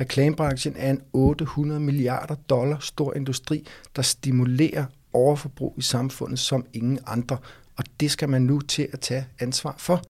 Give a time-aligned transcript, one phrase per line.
[0.00, 6.98] Reklamebranchen er en 800 milliarder dollar stor industri, der stimulerer overforbrug i samfundet som ingen
[7.06, 7.38] andre,
[7.76, 10.02] og det skal man nu til at tage ansvar for.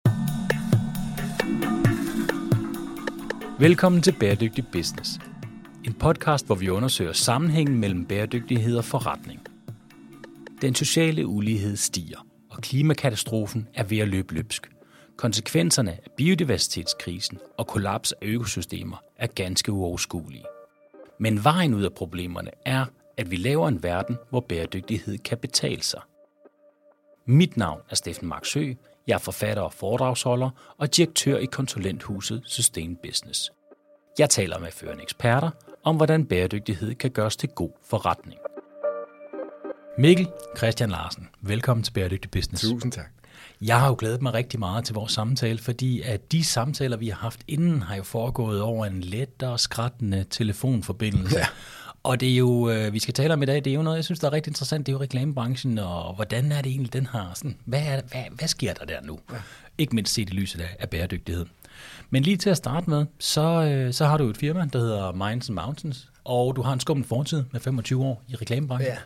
[3.60, 5.20] Velkommen til Bæredygtig Business.
[5.84, 9.42] En podcast, hvor vi undersøger sammenhængen mellem bæredygtighed og forretning.
[10.62, 14.70] Den sociale ulighed stiger, og klimakatastrofen er ved at løbe løbsk.
[15.18, 20.46] Konsekvenserne af biodiversitetskrisen og kollaps af økosystemer er ganske uoverskuelige.
[21.20, 22.86] Men vejen ud af problemerne er,
[23.18, 26.02] at vi laver en verden, hvor bæredygtighed kan betale sig.
[27.26, 28.74] Mit navn er Steffen Marksø.
[29.08, 33.52] Jeg er forfatter og foredragsholder og direktør i konsulenthuset Sustain Business.
[34.20, 35.50] Jeg taler med førende eksperter
[35.84, 38.40] om, hvordan bæredygtighed kan gøres til god forretning.
[39.98, 40.28] Mikkel
[40.58, 42.64] Christian Larsen, velkommen til Bæredygtig Business.
[42.64, 43.15] Tusind tak.
[43.62, 47.08] Jeg har jo glædet mig rigtig meget til vores samtale, fordi at de samtaler, vi
[47.08, 51.38] har haft inden, har jo foregået over en let og skrættende telefonforbindelse.
[51.38, 51.46] Ja.
[52.04, 53.98] Og det er jo, øh, vi skal tale om i dag, det er jo noget,
[53.98, 56.94] jeg synes, der er rigtig interessant, det er jo reklamebranchen, og hvordan er det egentlig,
[56.94, 59.20] den har, sådan, hvad, er, hvad, hvad sker der der nu?
[59.32, 59.38] Ja.
[59.78, 61.46] Ikke mindst set i lyset af, af bæredygtighed.
[62.10, 65.12] Men lige til at starte med, så, øh, så har du et firma, der hedder
[65.12, 68.94] Minds and Mountains, og du har en skummel fortid med 25 år i reklamebranchen.
[68.94, 69.00] Ja.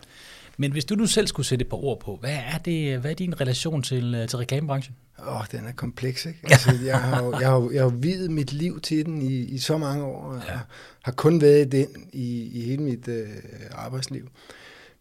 [0.62, 3.12] Men hvis du nu selv skulle sætte et par ord på, hvad er, det, hvad
[3.12, 4.96] er din relation til, øh, til reklamebranchen?
[5.20, 6.40] Åh, oh, den er kompleks, ikke?
[6.44, 9.58] Altså, jeg har jo, jeg har, jeg har videt mit liv til den i, i
[9.58, 10.60] så mange år, og ja.
[11.04, 13.28] har kun været i den i, i hele mit øh,
[13.72, 14.28] arbejdsliv.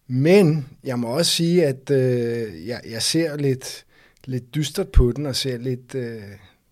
[0.07, 3.85] Men jeg må også sige, at øh, jeg, jeg ser lidt,
[4.25, 6.23] lidt dystert på den, og ser lidt, øh,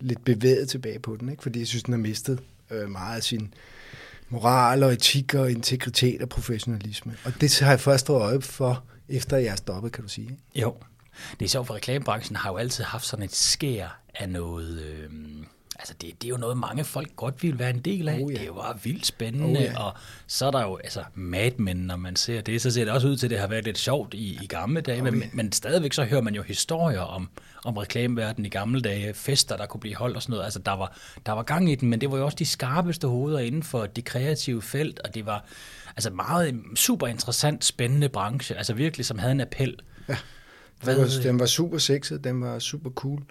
[0.00, 1.42] lidt bevæget tilbage på den, ikke?
[1.42, 2.40] fordi jeg synes, den har mistet
[2.70, 3.54] øh, meget af sin,
[4.28, 7.16] moral og etik og integritet og professionalisme.
[7.24, 10.38] Og det har jeg først fået øje for, efter jeg er stoppet, kan du sige.
[10.54, 10.74] Jo.
[11.40, 14.82] Det er sjovt, for reklamebranchen har jo altid haft sådan et skær af noget...
[14.82, 15.10] Øh,
[15.78, 18.20] altså det, det er jo noget, mange folk godt vil være en del af.
[18.22, 18.36] Oh, ja.
[18.36, 19.58] Det er jo bare vildt spændende.
[19.58, 19.82] Oh, ja.
[19.82, 19.92] Og
[20.26, 23.08] så er der jo altså Mad Men, når man ser det, så ser det også
[23.08, 24.98] ud til, at det har været lidt sjovt i, i gamle dage.
[24.98, 25.28] Oh, men, ja.
[25.32, 27.28] men stadigvæk så hører man jo historier om,
[27.64, 30.44] om reklameverdenen i gamle dage, fester, der kunne blive holdt og sådan noget.
[30.44, 30.96] Altså, der var,
[31.26, 33.86] der var gang i den, men det var jo også de skarpeste hoveder inden for
[33.86, 35.44] det kreative felt, og det var
[35.96, 39.76] altså meget super interessant, spændende branche, altså virkelig, som havde en appel.
[40.08, 40.16] Ja,
[40.82, 40.96] Hvad?
[40.96, 43.22] Var, den var super sexet, den var super cool.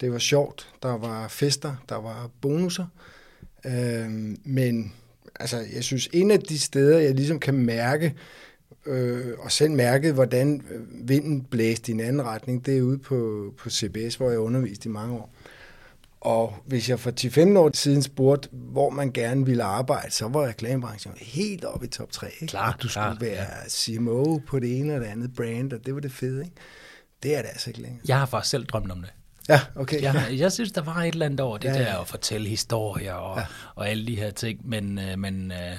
[0.00, 2.86] Det var sjovt, der var fester, der var bonusser,
[3.66, 4.92] øhm, men
[5.40, 8.14] altså, jeg synes, en af de steder, jeg ligesom kan mærke,
[8.86, 12.98] øh, og selv mærket, hvordan øh, vinden blæste i en anden retning, det er ude
[12.98, 15.34] på, på CBS, hvor jeg underviste i mange år.
[16.20, 17.10] Og hvis jeg for
[17.54, 21.88] 10-15 år siden spurgte, hvor man gerne ville arbejde, så var reklamebranchen helt oppe i
[21.88, 22.26] top 3.
[22.32, 22.46] Ikke?
[22.46, 23.68] Klar, du skulle klar, være ja.
[23.68, 26.44] CMO på det ene eller det andet brand, og det var det fede.
[26.44, 26.56] Ikke?
[27.22, 28.00] Det er det altså ikke længere.
[28.08, 29.12] Jeg har faktisk selv drømt om det.
[29.48, 30.02] Ja, okay.
[30.02, 31.84] Jeg, jeg synes, der var et eller andet over det ja, ja.
[31.84, 33.44] der at fortælle historier og, ja.
[33.74, 35.76] og alle de her ting, men, øh, men øh,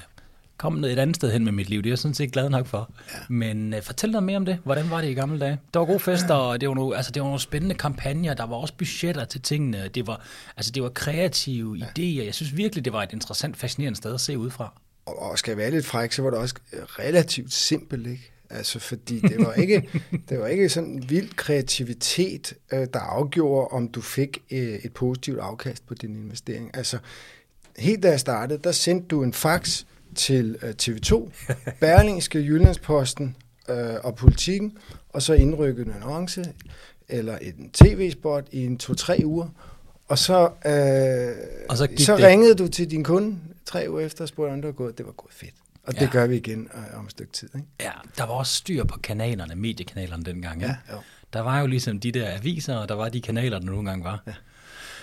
[0.59, 1.81] kom ned et andet sted hen med mit liv.
[1.81, 2.91] Det er jeg sådan set glad nok for.
[3.13, 3.19] Ja.
[3.29, 4.57] Men uh, fortæl noget mere om det.
[4.63, 5.59] Hvordan var det i gamle dage?
[5.73, 8.33] Der var gode fester, og det var, nogle, altså, det var nogle spændende kampagner.
[8.33, 9.87] Der var også budgetter til tingene.
[9.87, 10.21] Det var,
[10.57, 11.85] altså, det var kreative ja.
[11.85, 12.25] idéer.
[12.25, 14.73] Jeg synes virkelig, det var et interessant, fascinerende sted at se ud fra.
[15.05, 18.31] Og, og skal jeg være lidt fræk, så var det også relativt simpelt, ikke?
[18.49, 19.89] Altså, fordi det var ikke,
[20.29, 25.39] det var ikke sådan vild kreativitet, øh, der afgjorde, om du fik øh, et positivt
[25.39, 26.71] afkast på din investering.
[26.73, 26.97] Altså,
[27.77, 29.83] helt da jeg startede, der sendte du en fax
[30.15, 31.29] til øh, TV2,
[31.81, 33.35] Berlingske, Jyllandsposten
[33.69, 34.77] øh, og Politiken,
[35.09, 36.53] og så indrykkede en annonce
[37.09, 39.47] eller en tv-spot i en to-tre uger,
[40.07, 41.35] og så, øh,
[41.69, 44.67] og så, så ringede du til din kunde tre uger efter og spurgte, om det
[44.67, 44.97] var gået.
[44.97, 45.53] Det var gået fedt.
[45.89, 45.99] Og ja.
[45.99, 47.49] det gør vi igen øh, om et stykke tid.
[47.55, 47.67] Ikke?
[47.79, 50.61] Ja, der var også styr på kanalerne, mediekanalerne dengang.
[50.61, 50.97] Ja, jo.
[51.33, 54.03] Der var jo ligesom de der aviser, og der var de kanaler, der nogle gange
[54.03, 54.23] var.
[54.27, 54.33] Ja.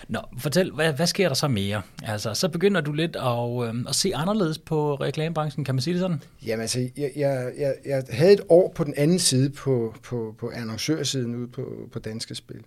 [0.08, 1.82] Nå, fortæl, hvad, hvad sker der så mere?
[2.02, 5.94] Altså, så begynder du lidt at, øh, at se anderledes på reklamebranchen, kan man sige
[5.94, 6.22] det sådan?
[6.47, 10.34] Jamen altså, jeg, jeg, jeg, jeg havde et år på den anden side, på, på,
[10.38, 12.60] på annoncørsiden ude på, på Danske Spil.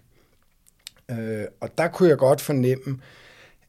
[1.12, 3.00] Øh, og der kunne jeg godt fornemme,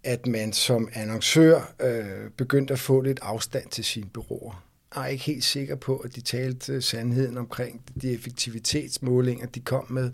[0.05, 4.65] at man som annoncør øh, begyndte at få lidt afstand til sine bureauer.
[4.95, 9.87] Jeg er ikke helt sikker på, at de talte sandheden omkring de effektivitetsmålinger, de kom
[9.93, 10.11] med.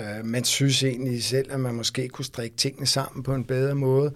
[0.00, 3.74] Øh, man synes egentlig selv, at man måske kunne strikke tingene sammen på en bedre
[3.74, 4.12] måde,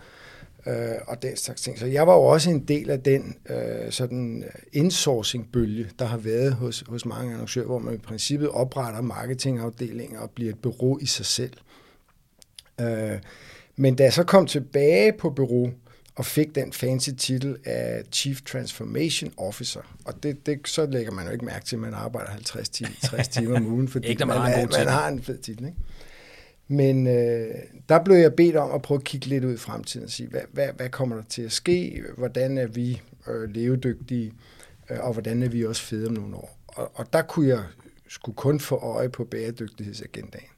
[0.67, 1.79] øh, og den slags ting.
[1.79, 6.53] Så jeg var jo også en del af den øh, sådan insourcing-bølge, der har været
[6.53, 11.07] hos, hos mange annoncører, hvor man i princippet opretter marketingafdelinger og bliver et bureau i
[11.07, 11.53] sig selv.
[12.81, 13.19] Øh,
[13.77, 15.71] men da jeg så kom tilbage på bureau,
[16.17, 19.81] og fik den fancy titel af Chief Transformation Officer.
[20.05, 22.91] Og det, det, så lægger man jo ikke mærke til, at man arbejder 50 timer,
[23.05, 25.67] 60 timer om ugen, fordi ikke, man, man, har en, man har en fed titel.
[25.67, 25.79] Ikke?
[26.69, 27.55] Men øh,
[27.89, 30.29] der blev jeg bedt om at prøve at kigge lidt ud i fremtiden og sige,
[30.29, 32.03] hvad, hvad, hvad kommer der til at ske?
[32.17, 34.33] Hvordan er vi øh, levedygtige?
[34.91, 36.59] Øh, og hvordan er vi også fede om nogle år?
[36.67, 37.63] Og, og der kunne jeg
[38.09, 40.49] skulle kun få øje på bæredygtighedsagendaen.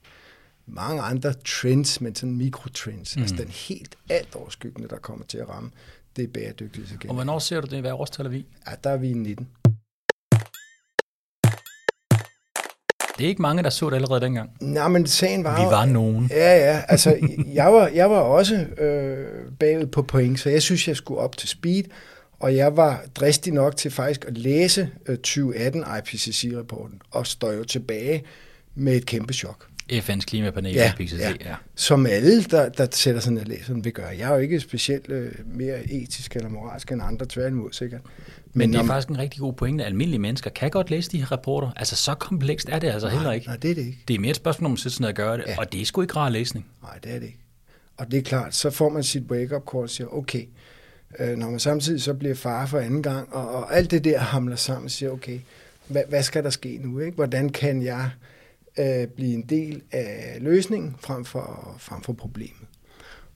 [0.69, 3.23] Mange andre trends, men sådan mikrotrends, mm.
[3.23, 5.70] altså den helt alt overskyggende, der kommer til at ramme,
[6.17, 7.11] det er bæredygtighedsagendaen.
[7.11, 7.81] Og hvornår ser du det?
[7.81, 8.47] Hvad årstal er vi?
[8.67, 9.49] Ja, der er vi i 19.
[13.19, 14.50] Det er ikke mange, der så det allerede dengang.
[14.61, 15.65] Nej, men sagen var...
[15.65, 16.26] Vi var nogen.
[16.31, 16.82] Ja, ja.
[16.88, 17.17] Altså,
[17.55, 21.37] jeg var, jeg var også øh, bagud på point, så jeg synes, jeg skulle op
[21.37, 21.85] til speed.
[22.41, 27.64] Og jeg var dristig nok til faktisk at læse øh, 2018 IPCC-rapporten, og står jo
[27.64, 28.25] tilbage
[28.75, 29.68] med et kæmpe chok.
[29.93, 31.32] FN's klimapanel, ja, IPCC, ja.
[31.44, 31.55] ja.
[31.75, 34.06] Som alle, der, der sætter sig ned og læser den, vil gøre.
[34.06, 38.00] Jeg er jo ikke specielt øh, mere etisk eller moralsk end andre, tværtimod sikkert.
[38.05, 38.12] Men,
[38.55, 41.11] Men det er om, faktisk en rigtig god pointe, at almindelige mennesker kan godt læse
[41.11, 41.70] de her rapporter.
[41.76, 43.46] Altså, så komplekst er det altså nej, heller ikke.
[43.46, 43.99] Nej, det er det ikke.
[44.08, 45.58] Det er mere et spørgsmål, om man sidder sådan og gør det, ja.
[45.58, 46.67] og det er sgu ikke rar læsning.
[46.82, 47.38] Nej, det er det ikke.
[47.96, 50.44] Og det er klart, så får man sit wake-up call og siger, okay,
[51.19, 54.19] øh, når man samtidig så bliver far for anden gang, og, og alt det der
[54.19, 55.38] hamler sammen, siger, okay,
[55.87, 56.99] hvad, hvad skal der ske nu?
[56.99, 57.14] Ikke?
[57.14, 58.11] Hvordan kan jeg
[58.79, 62.69] øh, blive en del af løsningen frem for, frem for problemet?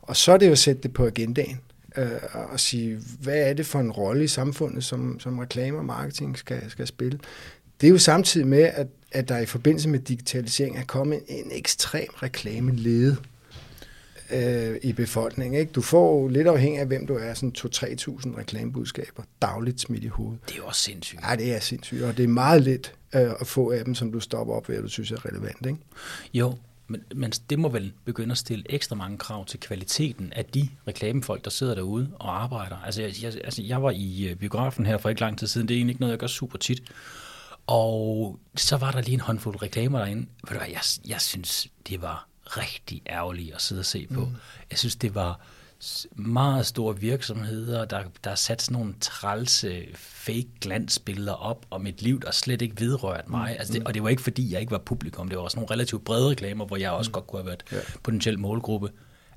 [0.03, 1.61] Og så er det jo at sætte det på agendaen
[1.97, 5.85] øh, og sige, hvad er det for en rolle i samfundet, som, som reklame og
[5.85, 7.19] marketing skal, skal spille?
[7.81, 11.50] Det er jo samtidig med, at, at der i forbindelse med digitalisering er kommet en
[11.53, 13.17] ekstrem reklamelede
[14.32, 15.61] øh, i befolkningen.
[15.61, 15.73] Ikke?
[15.73, 20.40] Du får lidt afhængig af, hvem du er, sådan 2-3.000 reklamebudskaber dagligt smidt i hovedet.
[20.49, 21.20] Det er også sindssygt.
[21.31, 24.12] Ja, det er sindssygt, og det er meget let øh, at få af dem, som
[24.12, 25.67] du stopper op ved, at du synes er relevant.
[25.67, 25.79] Ikke?
[26.34, 26.55] Jo,
[26.88, 30.69] men, men det må vel begynde at stille ekstra mange krav til kvaliteten af de
[30.88, 32.76] reklamefolk, der sidder derude og arbejder.
[32.76, 35.69] Altså, jeg, jeg, altså, jeg var i øh, biografen her for ikke lang tid siden.
[35.69, 36.82] Det er egentlig ikke noget, jeg gør super tit.
[37.67, 40.26] Og så var der lige en håndfuld reklamer derinde.
[40.49, 44.21] Ved du hvad, jeg, jeg synes, det var rigtig ærgerligt at sidde og se på.
[44.21, 44.37] Mm.
[44.71, 45.41] Jeg synes, det var
[46.17, 52.21] meget store virksomheder, der, der sat sådan nogle trælse fake glansbilleder op om et liv,
[52.21, 53.50] der slet ikke vedrørte mig.
[53.50, 53.56] Mm.
[53.59, 55.29] Altså det, og det var ikke fordi, jeg ikke var publikum.
[55.29, 57.12] Det var også nogle relativt brede reklamer, hvor jeg også mm.
[57.12, 57.79] godt kunne have været ja.
[58.03, 58.91] potentielt målgruppe.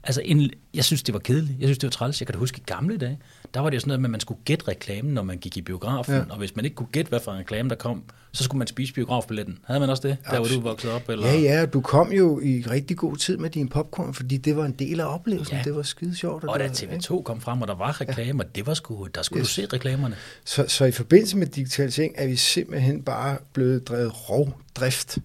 [0.05, 1.59] Altså, en, jeg synes, det var kedeligt.
[1.59, 2.21] Jeg synes, det var træls.
[2.21, 3.19] Jeg kan da huske i gamle dage,
[3.53, 5.57] der var det jo sådan noget med, at man skulle gætte reklamen, når man gik
[5.57, 6.15] i biografen.
[6.15, 6.23] Ja.
[6.29, 8.67] Og hvis man ikke kunne gætte, hvad for en reklame der kom, så skulle man
[8.67, 9.59] spise biografbilletten.
[9.65, 11.09] Havde man også det, der hvor du voksede op?
[11.09, 11.27] Eller?
[11.27, 11.65] Ja, ja.
[11.65, 14.99] Du kom jo i rigtig god tid med din popcorn, fordi det var en del
[14.99, 15.55] af oplevelsen.
[15.57, 15.61] Ja.
[15.63, 16.43] Det var skide sjovt.
[16.43, 18.49] Og, og da TV2 kom frem, og der var reklamer, ja.
[18.55, 19.47] det var sgu, der skulle yes.
[19.47, 20.15] du se reklamerne.
[20.45, 25.17] Så, så i forbindelse med digitalisering er vi simpelthen bare blevet drevet rovdrift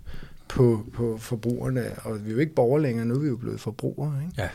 [0.50, 3.60] på, på forbrugerne, og vi er jo ikke borgere længere, nu er vi jo blevet
[3.60, 4.22] forbrugere.
[4.22, 4.42] Ikke?
[4.42, 4.48] Ja.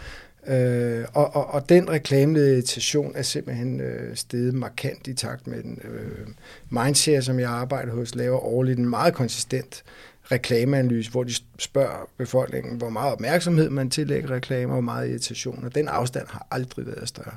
[0.47, 5.79] Øh, og, og, og den reklameeditation er simpelthen øh, steget markant i takt med den.
[5.83, 6.27] Øh,
[6.69, 9.83] Mindshare, som jeg arbejder hos, laver årligt en meget konsistent
[10.31, 15.63] reklameanalyse, hvor de spørger befolkningen, hvor meget opmærksomhed man tillægger reklamer, og hvor meget irritation,
[15.63, 17.35] og den afstand har aldrig været større.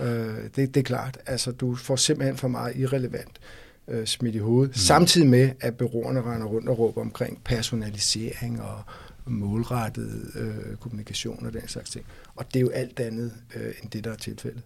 [0.00, 1.18] Øh, det, det er klart.
[1.26, 3.40] Altså, du får simpelthen for meget irrelevant
[3.88, 4.78] øh, smidt i hovedet, mm.
[4.78, 8.80] samtidig med, at byråerne render rundt og råber omkring personalisering og,
[9.26, 12.04] målrettet øh, kommunikation og den slags ting.
[12.36, 14.62] Og det er jo alt andet øh, end det, der er tilfældet.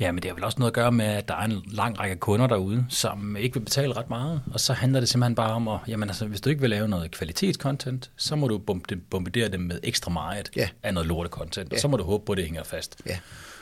[0.00, 2.00] Ja, men det har vel også noget at gøre med, at der er en lang
[2.00, 4.42] række kunder derude, som ikke vil betale ret meget.
[4.52, 6.88] Og så handler det simpelthen bare om, at jamen altså, hvis du ikke vil lave
[6.88, 8.58] noget kvalitetscontent, så må du
[9.10, 10.68] bombardere dem med ekstra meget ja.
[10.82, 11.72] af noget lortekontent.
[11.72, 11.76] Ja.
[11.76, 12.96] Og så må du håbe på, at det hænger fast.
[13.06, 13.18] Ja.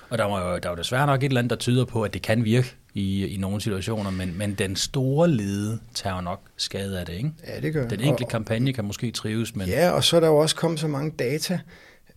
[0.09, 2.23] Og der jo der var desværre nok et eller andet, der tyder på, at det
[2.23, 7.01] kan virke i, i nogle situationer, men, men den store lede tager jo nok skade
[7.01, 7.31] af det, ikke?
[7.47, 9.67] Ja, det gør Den enkelte og, kampagne kan måske trives, men...
[9.69, 11.59] Ja, og så er der jo også kommet så mange data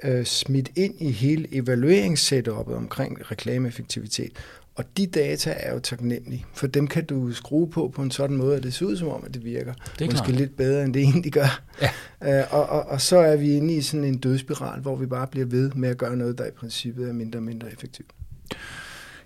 [0.03, 4.31] øh, smidt ind i hele evalueringssetupet omkring reklameeffektivitet.
[4.75, 8.37] Og de data er jo taknemmelige, for dem kan du skrue på på en sådan
[8.37, 9.73] måde, at det ser ud som om, at det virker.
[9.99, 10.39] Det er Måske klart.
[10.39, 11.61] lidt bedre, end det egentlig gør.
[11.81, 12.39] Ja.
[12.39, 15.27] Øh, og, og, og så er vi inde i sådan en dødspiral, hvor vi bare
[15.27, 18.11] bliver ved med at gøre noget, der i princippet er mindre og mindre effektivt.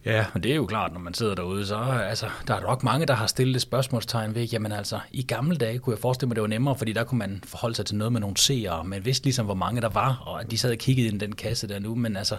[0.05, 1.77] Ja, og det er jo klart, når man sidder derude, så
[2.09, 5.57] altså, der er nok mange, der har stillet et spørgsmålstegn ved, jamen altså, i gamle
[5.57, 7.95] dage kunne jeg forestille mig, det var nemmere, fordi der kunne man forholde sig til
[7.95, 10.77] noget med nogle seere, man vidste ligesom, hvor mange der var, og de sad og
[10.77, 12.37] kiggede ind i den kasse der nu, men altså,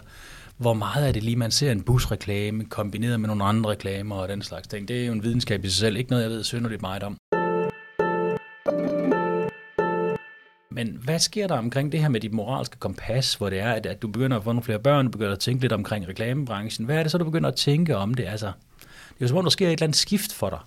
[0.57, 4.29] hvor meget er det lige, man ser en busreklame kombineret med nogle andre reklamer og
[4.29, 4.89] den slags ting.
[4.89, 7.40] Det er jo en videnskab i sig selv, ikke noget, jeg ved synderligt meget om.
[10.81, 13.87] Men hvad sker der omkring det her med dit moralske kompas, hvor det er, at,
[13.87, 16.87] at du begynder at få nogle flere børn, du begynder at tænke lidt omkring reklamebranchen.
[16.87, 18.27] Hvad er det så, du begynder at tænke om det?
[18.27, 20.59] Altså, det er jo som om, der sker et eller andet skift for dig.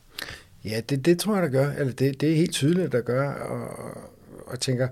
[0.71, 1.71] Ja, det, det tror jeg, der gør.
[1.71, 3.33] Eller det, det er helt tydeligt, der gør.
[3.33, 3.67] Og,
[4.47, 4.87] og tænker,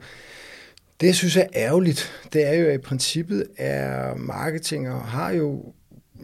[1.02, 5.32] det jeg synes er ærgerligt, det er jo, at i princippet er marketing og har
[5.32, 5.74] jo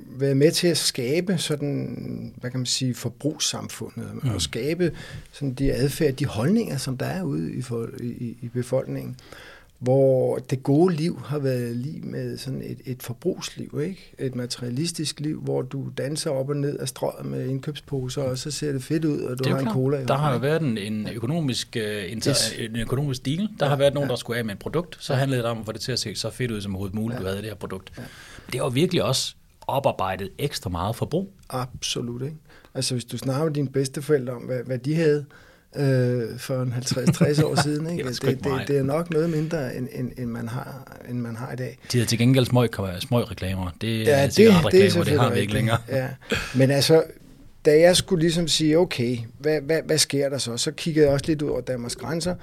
[0.09, 4.29] været med til at skabe sådan, hvad kan man sige, forbrugssamfundet, mm.
[4.29, 4.91] og skabe
[5.31, 9.15] sådan de adfærd, de holdninger, som der er ude i, for, i, i befolkningen.
[9.79, 14.13] hvor det gode liv har været lige med sådan et, et forbrugsliv, ikke?
[14.19, 18.51] Et materialistisk liv, hvor du danser op og ned af strøget med indkøbsposer, og så
[18.51, 20.03] ser det fedt ud, og du har en cola.
[20.03, 22.53] Der har jo været en, en, økonomisk, uh, inter, yes.
[22.59, 23.37] en økonomisk deal.
[23.37, 24.11] Der ja, har været nogen, ja.
[24.11, 24.97] der skulle af med et produkt.
[24.99, 26.95] Så handlede det om at få det til at se så fedt ud som overhovedet
[26.95, 27.21] muligt, ja.
[27.21, 27.91] du havde det her produkt.
[27.97, 28.03] Ja.
[28.51, 29.35] Det var virkelig også
[29.67, 31.33] oparbejdet ekstra meget forbrug.
[31.49, 32.37] Absolut, ikke?
[32.75, 35.25] Altså hvis du snakker med dine bedsteforældre om, hvad, hvad de havde,
[35.75, 37.89] øh, for en 50-60 år siden.
[37.89, 38.09] Ikke?
[38.09, 41.35] det, det, det, det er nok noget mindre, end, end, end, man, har, end man
[41.35, 41.79] har i dag.
[41.91, 42.69] De har til gengæld smøg,
[42.99, 43.71] smøg reklamer.
[43.81, 45.77] Det ja, er det, det, er det har vi ikke længere.
[45.89, 46.07] Ja.
[46.55, 47.03] Men altså,
[47.65, 50.57] da jeg skulle ligesom sige, okay, hvad, hvad, hvad sker der så?
[50.57, 52.35] Så kiggede jeg også lidt ud over Danmarks grænser,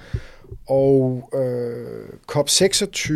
[0.67, 3.13] og øh, COP26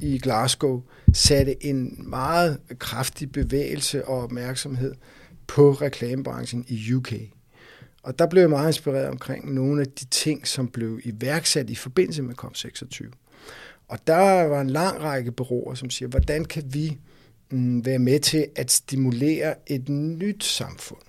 [0.00, 4.94] i Glasgow satte en meget kraftig bevægelse og opmærksomhed
[5.46, 7.12] på reklamebranchen i UK.
[8.02, 11.74] Og der blev jeg meget inspireret omkring nogle af de ting, som blev iværksat i
[11.74, 13.10] forbindelse med COP26.
[13.88, 16.98] Og der var en lang række bureauer, som siger, hvordan kan vi
[17.50, 21.00] mm, være med til at stimulere et nyt samfund.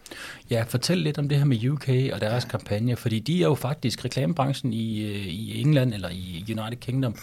[0.50, 2.50] Ja, fortæl lidt om det her med UK og deres ja.
[2.50, 7.16] kampagne, fordi de er jo faktisk reklamebranchen i, øh, i England eller i United Kingdom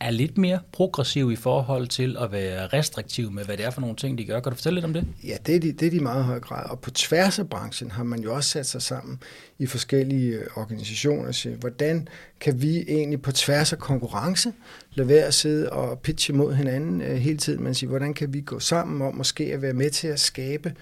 [0.00, 3.80] er lidt mere progressiv i forhold til at være restriktiv med, hvad det er for
[3.80, 4.40] nogle ting, de gør.
[4.40, 5.06] Kan du fortælle lidt om det?
[5.24, 6.70] Ja, det er de, det er de i meget høj grad.
[6.70, 9.22] Og på tværs af branchen har man jo også sat sig sammen
[9.58, 12.08] i forskellige øh, organisationer og sige, hvordan
[12.40, 14.52] kan vi egentlig på tværs af konkurrence
[14.94, 18.32] lade være at sidde og pitche mod hinanden øh, hele tiden, men sige, hvordan kan
[18.32, 20.74] vi gå sammen om måske at være med til at skabe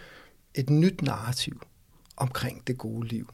[0.55, 1.63] et nyt narrativ
[2.17, 3.33] omkring det gode liv,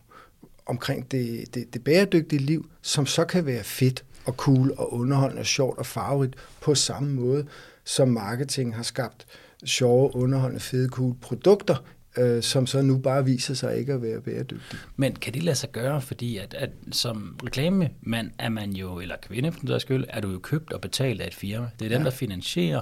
[0.66, 5.40] omkring det, det, det bæredygtige liv, som så kan være fedt og cool og underholdende
[5.40, 7.46] og sjovt og farverigt på samme måde,
[7.84, 9.26] som marketing har skabt
[9.64, 11.76] sjove, underholdende, fede, cool produkter,
[12.18, 14.60] øh, som så nu bare viser sig ikke at være bæredygtige.
[14.96, 19.16] Men kan det lade sig gøre, fordi at, at som reklamemand er man jo, eller
[19.22, 21.70] kvinde for den skyld, er du jo købt og betalt af et firma.
[21.78, 22.04] Det er ja.
[22.04, 22.80] der finansierer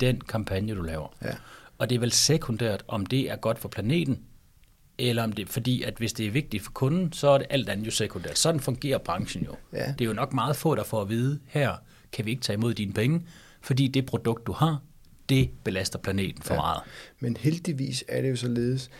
[0.00, 1.16] den kampagne, du laver.
[1.22, 1.34] Ja.
[1.78, 4.18] Og det er vel sekundært, om det er godt for planeten,
[4.98, 7.68] eller om det fordi, at hvis det er vigtigt for kunden, så er det alt
[7.68, 8.38] andet jo sekundært.
[8.38, 9.56] Sådan fungerer branchen jo.
[9.72, 9.94] Ja.
[9.98, 11.76] Det er jo nok meget få, der får at vide, her
[12.12, 13.22] kan vi ikke tage imod dine penge,
[13.60, 14.82] fordi det produkt, du har,
[15.28, 16.60] det belaster planeten for ja.
[16.60, 16.80] meget.
[17.20, 18.90] Men heldigvis er det jo således,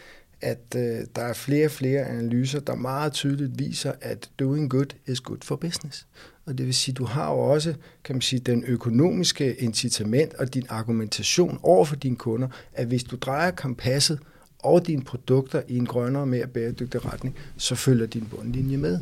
[0.41, 4.95] at øh, der er flere og flere analyser, der meget tydeligt viser, at doing good
[5.07, 6.07] is good for business.
[6.47, 7.75] Og det vil sige, du har jo også,
[8.05, 13.05] kan man sige, den økonomiske incitament og din argumentation over for dine kunder, at hvis
[13.05, 14.19] du drejer kompasset
[14.65, 19.01] og dine produkter i en grønnere og mere bæredygtig retning, så følger din bundlinje med.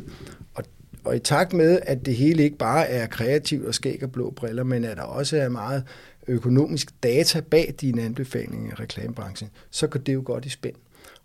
[0.53, 0.63] Og,
[1.03, 4.29] og i takt med, at det hele ikke bare er kreativt og skæg og blå
[4.29, 5.83] briller, men at der også er meget
[6.27, 10.75] økonomisk data bag dine anbefalinger i reklamebranchen, så går det jo godt i spænd.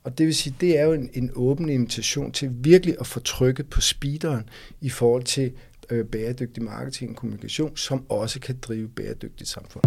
[0.04, 3.20] Og det vil sige, det er jo en, en åben invitation til virkelig at få
[3.20, 4.48] trykket på speederen
[4.80, 5.52] i forhold til
[5.90, 9.84] øh, bæredygtig marketing og kommunikation, som også kan drive bæredygtigt samfund.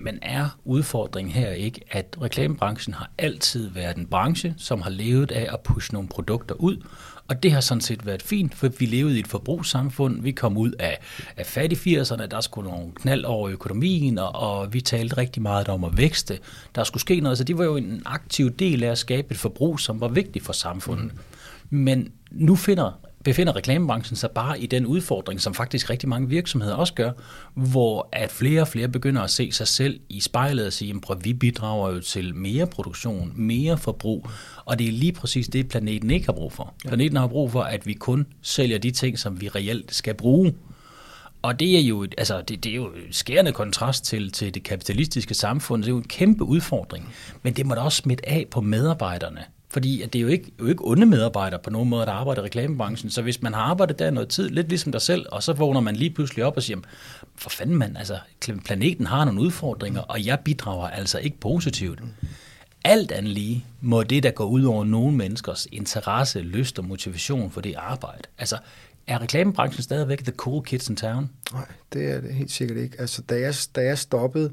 [0.00, 5.32] Men er udfordringen her ikke, at reklamebranchen har altid været en branche, som har levet
[5.32, 6.76] af at pushe nogle produkter ud,
[7.28, 10.22] og det har sådan set været fint, for vi levede i et forbrugssamfund.
[10.22, 10.98] Vi kom ud af,
[11.36, 15.68] af fattig 80'erne, der skulle nogle knald over økonomien, og, og vi talte rigtig meget
[15.68, 16.38] om at vækste.
[16.74, 19.38] Der skulle ske noget, så det var jo en aktiv del af at skabe et
[19.38, 21.12] forbrug, som var vigtigt for samfundet.
[21.70, 21.78] Mm.
[21.78, 26.74] Men nu finder befinder reklamebranchen sig bare i den udfordring, som faktisk rigtig mange virksomheder
[26.74, 27.12] også gør,
[27.54, 31.24] hvor at flere og flere begynder at se sig selv i spejlet og sige, at
[31.24, 34.28] vi bidrager jo til mere produktion, mere forbrug,
[34.64, 36.74] og det er lige præcis det, planeten ikke har brug for.
[36.88, 40.54] Planeten har brug for, at vi kun sælger de ting, som vi reelt skal bruge.
[41.42, 45.34] Og det er jo, altså, det, det er jo skærende kontrast til, til det kapitalistiske
[45.34, 45.82] samfund.
[45.82, 47.14] Det er jo en kæmpe udfordring.
[47.42, 49.44] Men det må da også smitte af på medarbejderne.
[49.72, 52.42] Fordi at det er jo ikke, jo ikke onde medarbejdere på nogen måde, der arbejder
[52.42, 53.10] i reklamebranchen.
[53.10, 55.80] Så hvis man har arbejdet der noget tid, lidt ligesom dig selv, og så vågner
[55.80, 56.78] man lige pludselig op og siger,
[57.36, 58.18] for fanden mand, altså
[58.64, 62.00] planeten har nogle udfordringer, og jeg bidrager altså ikke positivt.
[62.84, 67.50] Alt andet lige må det, der går ud over nogle menneskers interesse, lyst og motivation
[67.50, 68.22] for det arbejde.
[68.38, 68.58] Altså,
[69.06, 71.30] er reklamebranchen stadigvæk the cool kids in town?
[71.52, 73.00] Nej, det er det helt sikkert ikke.
[73.00, 74.52] Altså, da jeg, da jeg stoppede,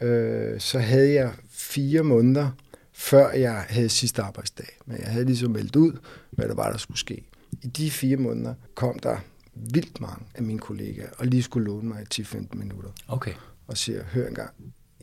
[0.00, 2.50] øh, så havde jeg fire måneder,
[2.94, 4.78] før jeg havde sidste arbejdsdag.
[4.86, 5.92] Men jeg havde ligesom meldt ud,
[6.30, 7.24] hvad der var, der skulle ske.
[7.62, 9.16] I de fire måneder kom der
[9.54, 12.90] vildt mange af mine kollegaer, og lige skulle låne mig 10-15 minutter.
[13.08, 13.32] Okay.
[13.66, 14.50] Og siger, hør engang,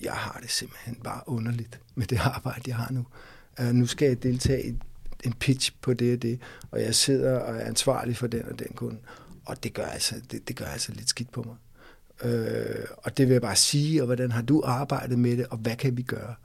[0.01, 3.05] jeg har det simpelthen bare underligt med det arbejde, jeg har nu.
[3.61, 4.79] Uh, nu skal jeg deltage i
[5.23, 6.39] en pitch på det og det,
[6.71, 8.97] og jeg sidder og er ansvarlig for den og den kunde.
[9.45, 11.55] Og det gør altså, det, det gør altså lidt skidt på mig.
[12.23, 15.57] Uh, og det vil jeg bare sige, og hvordan har du arbejdet med det, og
[15.57, 16.35] hvad kan vi gøre?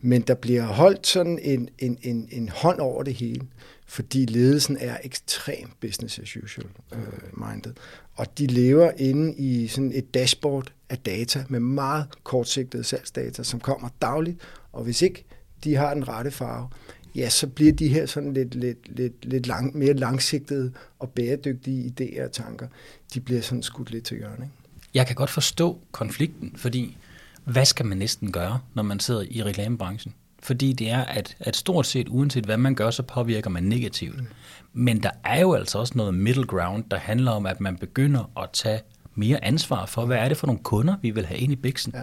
[0.00, 3.46] Men der bliver holdt sådan en, en, en, en hånd over det hele,
[3.86, 7.72] fordi ledelsen er ekstremt business as usual uh, minded.
[8.14, 13.60] Og de lever inde i sådan et dashboard af data med meget kortsigtede salgsdata, som
[13.60, 14.38] kommer dagligt,
[14.72, 15.24] og hvis ikke
[15.64, 16.68] de har den rette farve,
[17.14, 21.92] ja, så bliver de her sådan lidt, lidt, lidt, lidt lang, mere langsigtede og bæredygtige
[22.00, 22.68] idéer og tanker,
[23.14, 24.44] de bliver sådan skudt lidt til hjørne.
[24.44, 24.54] Ikke?
[24.94, 26.96] Jeg kan godt forstå konflikten, fordi
[27.44, 30.14] hvad skal man næsten gøre, når man sidder i reklamebranchen?
[30.42, 34.20] Fordi det er, at, at stort set uanset hvad man gør, så påvirker man negativt.
[34.20, 34.26] Mm.
[34.72, 38.30] Men der er jo altså også noget middle ground, der handler om, at man begynder
[38.42, 38.80] at tage
[39.14, 41.92] mere ansvar for, hvad er det for nogle kunder, vi vil have ind i biksen.
[41.96, 42.02] Ja.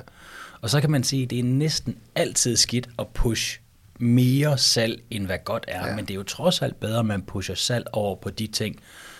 [0.62, 3.60] Og så kan man sige, at det er næsten altid skidt at push
[4.00, 5.88] mere salg, end hvad godt er.
[5.88, 5.96] Ja.
[5.96, 8.76] Men det er jo trods alt bedre, at man pusher salg over på de ting,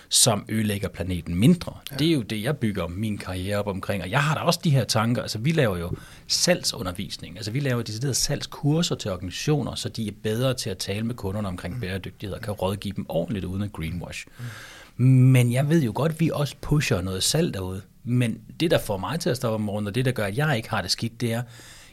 [0.08, 1.72] som ødelægger planeten mindre.
[1.90, 1.96] Ja.
[1.96, 4.02] Det er jo det, jeg bygger min karriere op omkring.
[4.02, 5.22] Og jeg har da også de her tanker.
[5.22, 5.90] Altså, vi laver jo
[6.26, 7.36] salgsundervisning.
[7.36, 11.14] Altså, vi laver deciderede salgskurser til organisationer, så de er bedre til at tale med
[11.14, 11.80] kunderne omkring mm.
[11.80, 14.26] bæredygtighed og kan rådgive dem ordentligt uden at greenwash.
[14.96, 15.04] Mm.
[15.06, 17.82] Men jeg ved jo godt, at vi også pusher noget salg derude.
[18.04, 20.56] Men det, der får mig til at stoppe om og det, der gør, at jeg
[20.56, 21.42] ikke har det skidt, det er,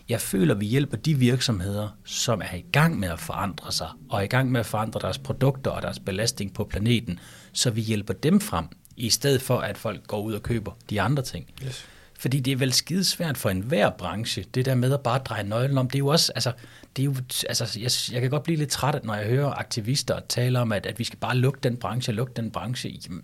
[0.09, 3.89] jeg føler, at vi hjælper de virksomheder, som er i gang med at forandre sig,
[4.09, 7.19] og er i gang med at forandre deres produkter og deres belastning på planeten,
[7.53, 8.65] så vi hjælper dem frem,
[8.97, 11.45] i stedet for at folk går ud og køber de andre ting.
[11.65, 11.85] Yes.
[12.19, 15.77] Fordi det er vel skidesvært for enhver branche, det der med at bare dreje nøglen
[15.77, 15.89] om.
[15.89, 16.51] Det er jo også, altså,
[16.95, 17.15] det er jo,
[17.49, 20.85] altså jeg, jeg kan godt blive lidt træt, når jeg hører aktivister tale om, at,
[20.85, 22.99] at vi skal bare lukke den branche, lukke den branche.
[23.05, 23.23] Jamen,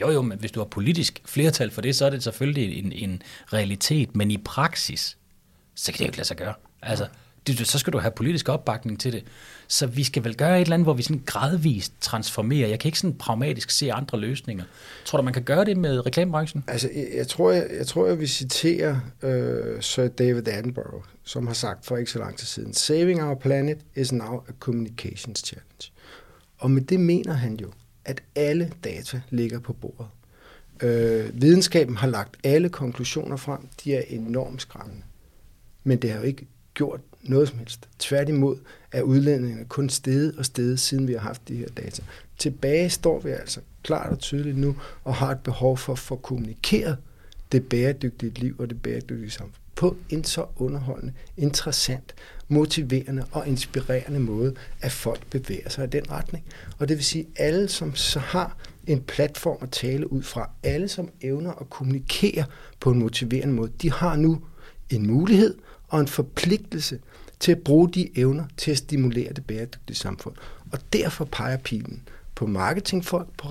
[0.00, 2.92] jo jo, men hvis du har politisk flertal for det, så er det selvfølgelig en,
[2.92, 3.22] en
[3.52, 5.16] realitet, men i praksis,
[5.74, 6.54] så kan det jo ikke lade sig gøre.
[6.82, 7.06] Altså,
[7.46, 9.24] det, så skal du have politisk opbakning til det.
[9.68, 12.68] Så vi skal vel gøre et eller andet, hvor vi sådan gradvist transformerer.
[12.68, 14.64] Jeg kan ikke sådan pragmatisk se andre løsninger.
[15.04, 16.64] Tror du, man kan gøre det med reklamebranchen?
[16.66, 21.46] Altså, jeg, jeg tror, jeg, jeg, tror, jeg vil citere øh, Sir David Attenborough, som
[21.46, 25.38] har sagt for ikke så lang tid siden, Saving our planet is now a communications
[25.46, 25.92] challenge.
[26.58, 27.72] Og med det mener han jo,
[28.04, 30.06] at alle data ligger på bordet.
[30.82, 33.68] Øh, videnskaben har lagt alle konklusioner frem.
[33.84, 35.02] De er enormt skræmmende.
[35.84, 37.88] Men det har jo ikke gjort noget som helst.
[37.98, 38.56] Tværtimod
[38.92, 42.02] er udlændingerne kun steget og steget, siden vi har haft de her data.
[42.38, 46.16] Tilbage står vi altså klart og tydeligt nu og har et behov for at få
[46.16, 46.96] kommunikeret
[47.52, 52.14] det bæredygtige liv og det bæredygtige samfund på en så underholdende, interessant,
[52.48, 56.44] motiverende og inspirerende måde, at folk bevæger sig i den retning.
[56.78, 60.88] Og det vil sige, alle, som så har en platform at tale ud fra, alle,
[60.88, 62.44] som evner at kommunikere
[62.80, 64.40] på en motiverende måde, de har nu
[64.90, 65.54] en mulighed
[65.92, 66.98] og en forpligtelse
[67.40, 70.34] til at bruge de evner til at stimulere det bæredygtige samfund.
[70.72, 72.02] Og derfor peger pilen
[72.34, 73.48] på marketingfolk, på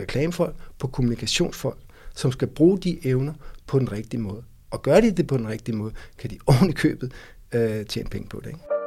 [0.00, 1.78] reklamefolk, på kommunikationsfolk,
[2.14, 3.34] som skal bruge de evner
[3.66, 4.42] på den rigtige måde.
[4.70, 7.12] Og gør de det på den rigtige måde, kan de ordentligt købet
[7.54, 8.46] øh, tjene penge på det.
[8.46, 8.77] Ikke?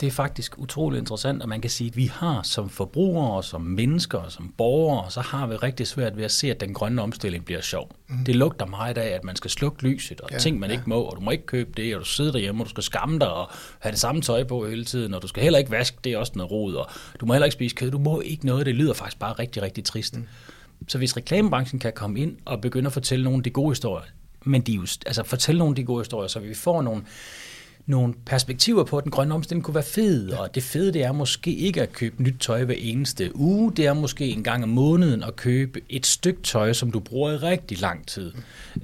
[0.00, 3.60] Det er faktisk utrolig interessant, at man kan sige, at vi har som forbrugere, som
[3.60, 7.44] mennesker, som borgere, så har vi rigtig svært ved at se, at den grønne omstilling
[7.44, 7.90] bliver sjov.
[8.08, 8.24] Mm.
[8.24, 10.76] Det lugter meget af, at man skal slukke lyset, og ja, ting man ja.
[10.76, 12.82] ikke må, og du må ikke købe det, og du sidder derhjemme, og du skal
[12.82, 15.70] skamme dig, og have det samme tøj på hele tiden, og du skal heller ikke
[15.70, 18.20] vaske, det er også noget rod, og du må heller ikke spise kød, du må
[18.20, 20.16] ikke noget, det lyder faktisk bare rigtig, rigtig trist.
[20.16, 20.26] Mm.
[20.88, 24.04] Så hvis reklamebranchen kan komme ind og begynde at fortælle nogle af de gode historier,
[24.44, 27.02] men de altså fortælle nogle af de gode historier, så vi får nogle
[27.86, 31.12] nogle perspektiver på, at den grønne omstilling kunne være fed, og det fede det er
[31.12, 34.68] måske ikke at købe nyt tøj hver eneste uge, det er måske en gang om
[34.68, 38.32] måneden at købe et stykke tøj, som du bruger i rigtig lang tid.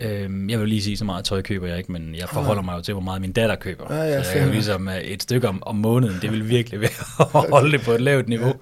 [0.00, 2.76] Øhm, jeg vil lige sige, så meget tøj køber jeg ikke, men jeg forholder mig
[2.76, 3.94] jo til, hvor meget min datter køber.
[3.94, 7.50] Ja, ja, så jeg ligesom et stykke om, om måneden, det vil virkelig være at
[7.50, 8.54] holde det på et lavt niveau.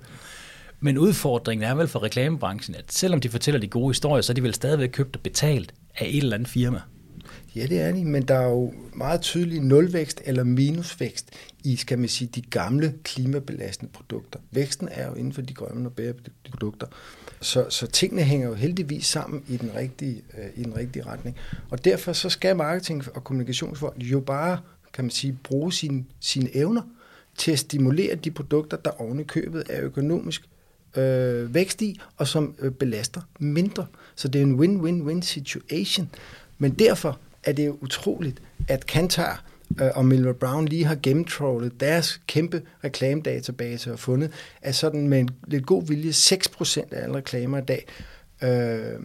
[0.80, 4.34] Men udfordringen er vel for reklamebranchen, at selvom de fortæller de gode historier, så er
[4.34, 6.80] de vel stadigvæk købt og betalt af et eller andet firma.
[7.58, 11.30] Ja, det er de, men der er jo meget tydelig nulvækst eller minusvækst
[11.64, 14.40] i, skal man sige, de gamle klimabelastende produkter.
[14.50, 16.86] Væksten er jo inden for de grønne og bæredygtige produkter.
[17.40, 21.36] Så, så tingene hænger jo heldigvis sammen i den, rigtige, øh, i den rigtige retning.
[21.70, 24.60] Og derfor så skal marketing og kommunikationsfolk jo bare,
[24.92, 26.82] kan man sige, bruge sine, sine evner
[27.36, 30.48] til at stimulere de produkter, der oven i købet er økonomisk
[30.96, 33.86] øh, vækst i, og som øh, belaster mindre.
[34.14, 36.10] Så det er en win-win-win situation.
[36.58, 39.44] Men derfor er det jo utroligt, at Kantar
[39.80, 44.30] øh, og Milner Brown lige har gennemtrawlet deres kæmpe reklamedatabase og fundet,
[44.62, 47.86] at sådan med en lidt god vilje, 6% af alle reklamer i dag
[48.42, 49.00] øh,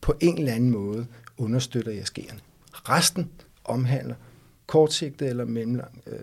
[0.00, 1.06] på en eller anden måde
[1.38, 2.38] understøtter jaskerne.
[2.72, 3.30] Resten
[3.64, 4.14] omhandler
[4.66, 6.18] kortsigtet eller mellemlang, øh,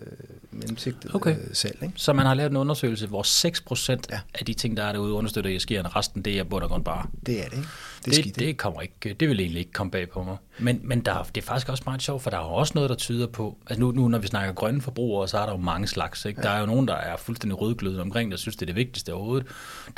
[0.52, 1.36] mellemsigtet Okay.
[1.36, 1.78] øh, salg.
[1.84, 1.94] Ikke?
[1.96, 4.20] Så man har lavet en undersøgelse, hvor 6% Ja.
[4.34, 5.96] af de ting, der er derude, understøtter ESG'erne.
[5.96, 7.06] Resten, det er bund og grund bare.
[7.26, 7.68] Det er det, ikke?
[8.06, 10.38] Det Det, det, kommer ikke, det vil egentlig ikke komme bag på mig.
[10.60, 12.90] Men, men der, det er faktisk også meget sjovt, for der er jo også noget,
[12.90, 15.58] der tyder på, altså nu, nu når vi snakker grønne forbrugere, så er der jo
[15.58, 16.26] mange slags.
[16.26, 16.42] Ikke?
[16.42, 16.48] Ja.
[16.48, 19.14] Der er jo nogen, der er fuldstændig rødglødet omkring, der synes, det er det vigtigste
[19.14, 19.48] overhovedet.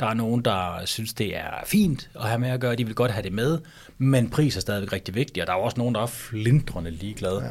[0.00, 2.94] Der er nogen, der synes, det er fint at have med at gøre, de vil
[2.94, 3.58] godt have det med,
[3.98, 7.44] men pris er stadigvæk rigtig vigtig, og der er også nogen, der er flindrende ligeglade.
[7.44, 7.50] Ja.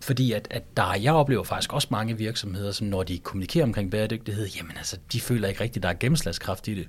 [0.00, 3.90] Fordi at, at der, jeg oplever faktisk også mange virksomheder, som når de kommunikerer omkring
[3.90, 6.88] bæredygtighed, jamen altså, de føler ikke rigtigt, der er gennemslagskraft i det.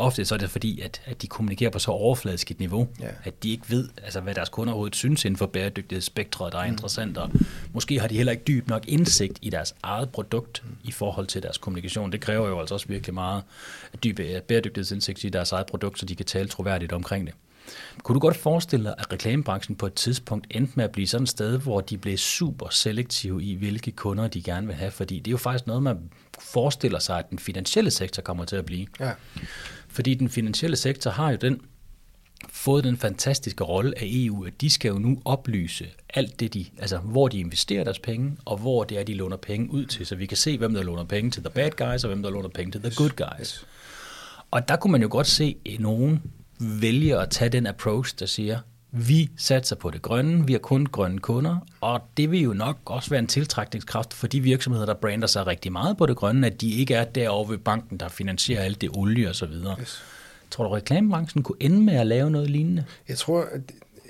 [0.00, 3.08] Ofte så er det fordi, at, at de kommunikerer på så overfladisk et niveau, Ja.
[3.24, 6.66] at de ikke ved, altså, hvad deres kunder overhovedet synes inden for bæredygtighedsspektret, der er
[6.66, 6.72] mm.
[6.72, 7.18] interessant.
[7.18, 7.30] Og
[7.72, 10.76] måske har de heller ikke dyb nok indsigt i deres eget produkt mm.
[10.84, 12.12] i forhold til deres kommunikation.
[12.12, 13.42] Det kræver jo altså også virkelig meget
[14.04, 17.34] dyb øh, bæredygtighedsindsigt i deres eget produkt, så de kan tale troværdigt omkring det.
[18.02, 21.22] Kunne du godt forestille dig, at reklamebranchen på et tidspunkt endte med at blive sådan
[21.22, 24.90] et sted, hvor de blev super selektive i, hvilke kunder de gerne vil have?
[24.90, 25.98] Fordi det er jo faktisk noget, man
[26.40, 28.86] forestiller sig, at den finansielle sektor kommer til at blive.
[29.00, 29.10] Ja.
[29.90, 31.60] Fordi den finansielle sektor har jo den
[32.48, 36.66] fået den fantastiske rolle af EU, at de skal jo nu oplyse alt det, de,
[36.78, 40.06] altså hvor de investerer deres penge, og hvor det er, de låner penge ud til,
[40.06, 42.30] så vi kan se, hvem der låner penge til the bad guys, og hvem der
[42.30, 43.66] låner penge til the good guys.
[44.50, 46.22] Og der kunne man jo godt se, at nogen
[46.58, 48.58] vælger at tage den approach, der siger,
[48.92, 52.76] vi satser på det grønne, vi har kun grønne kunder, og det vil jo nok
[52.84, 56.46] også være en tiltrækningskraft for de virksomheder, der brander sig rigtig meget på det grønne,
[56.46, 59.76] at de ikke er derovre ved banken, der finansierer alt det olie og så videre.
[59.80, 60.02] Yes.
[60.50, 62.84] Tror du, reklamebranchen kunne ende med at lave noget lignende?
[63.08, 63.60] Jeg tror at,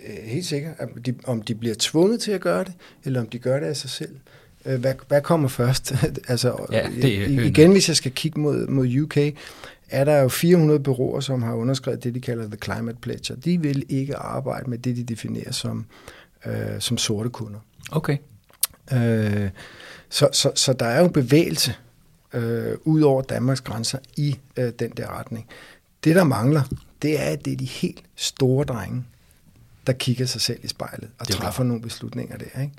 [0.06, 2.72] øh, helt sikkert, at de, om de bliver tvunget til at gøre det,
[3.04, 4.16] eller om de gør det af sig selv.
[4.64, 5.94] Øh, Hvad, hvad kommer først?
[6.28, 9.16] altså, Ja, det igen, hvis jeg skal kigge mod, mod UK,
[9.90, 13.44] er der jo 400 bureauer, som har underskrevet det, de kalder The Climate Pledge, og
[13.44, 15.86] de vil ikke arbejde med det, de definerer som,
[16.46, 17.58] øh, som sorte kunder.
[17.92, 18.16] Okay.
[18.92, 19.50] Øh,
[20.08, 21.74] så, så, så der er jo bevægelse
[22.32, 25.46] øh, ud over Danmarks grænser i øh, den der retning.
[26.04, 26.62] Det, der mangler,
[27.02, 29.04] det er, at det er de helt store drenge,
[29.86, 32.60] der kigger sig selv i spejlet og er træffer nogle beslutninger der.
[32.60, 32.74] Ikke?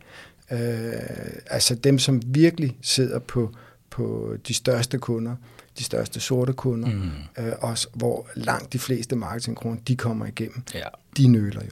[0.51, 3.51] Øh, altså dem, som virkelig sidder på,
[3.89, 5.35] på de største kunder,
[5.77, 7.11] de største sorte kunder, mm.
[7.37, 10.63] øh, også, hvor langt de fleste marketingkroner, de kommer igennem.
[10.73, 10.87] Ja.
[11.17, 11.71] De nøler jo.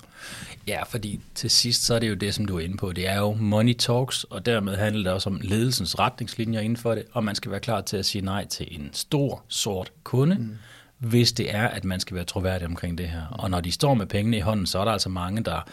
[0.67, 2.91] Ja, fordi til sidst, så er det jo det, som du er inde på.
[2.91, 6.95] Det er jo money talks, og dermed handler det også om ledelsens retningslinjer inden for
[6.95, 10.35] det, og man skal være klar til at sige nej til en stor, sort kunde,
[10.35, 10.57] mm.
[10.99, 13.21] Hvis det er, at man skal være troværdig omkring det her.
[13.31, 15.67] Og når de står med pengene i hånden, så er der altså mange, der,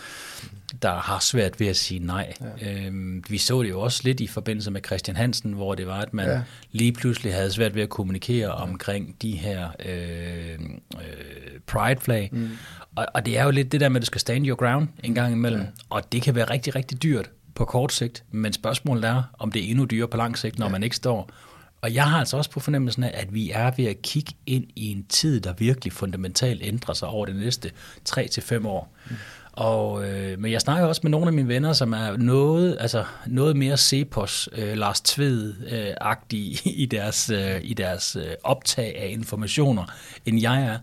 [0.83, 2.35] der har svært ved at sige nej.
[2.61, 2.73] Ja.
[2.87, 6.01] Øhm, vi så det jo også lidt i forbindelse med Christian Hansen, hvor det var,
[6.01, 6.33] at man Ja.
[6.33, 6.41] ja.
[6.73, 10.59] lige pludselig havde svært ved at kommunikere omkring de her øh,
[10.95, 12.29] øh, pride-flag.
[12.33, 12.51] Mm.
[12.97, 14.89] Og, og det er jo lidt det der med, at du skal stand your ground
[15.05, 15.61] en gang imellem.
[15.61, 15.67] Ja.
[15.91, 18.25] Og det kan være rigtig, rigtig dyrt på kort sigt.
[18.31, 20.73] Men spørgsmålet er, om det er endnu dyrere på lang sigt, når ja.
[20.73, 21.31] man ikke står.
[21.87, 24.65] Og jeg har altså også på fornemmelsen af, at vi er ved at kigge ind
[24.77, 27.71] i en tid, der virkelig fundamentalt ændrer sig over de næste
[28.09, 28.93] 3-5 år.
[29.11, 29.17] Mm.
[29.53, 33.05] Og, øh, men jeg snakker også med nogle af mine venner, som er noget, altså
[33.27, 39.85] noget mere Cepos, øh, Lars Tved-agtige i deres, øh, i deres øh, optag af informationer,
[40.25, 40.79] end jeg er.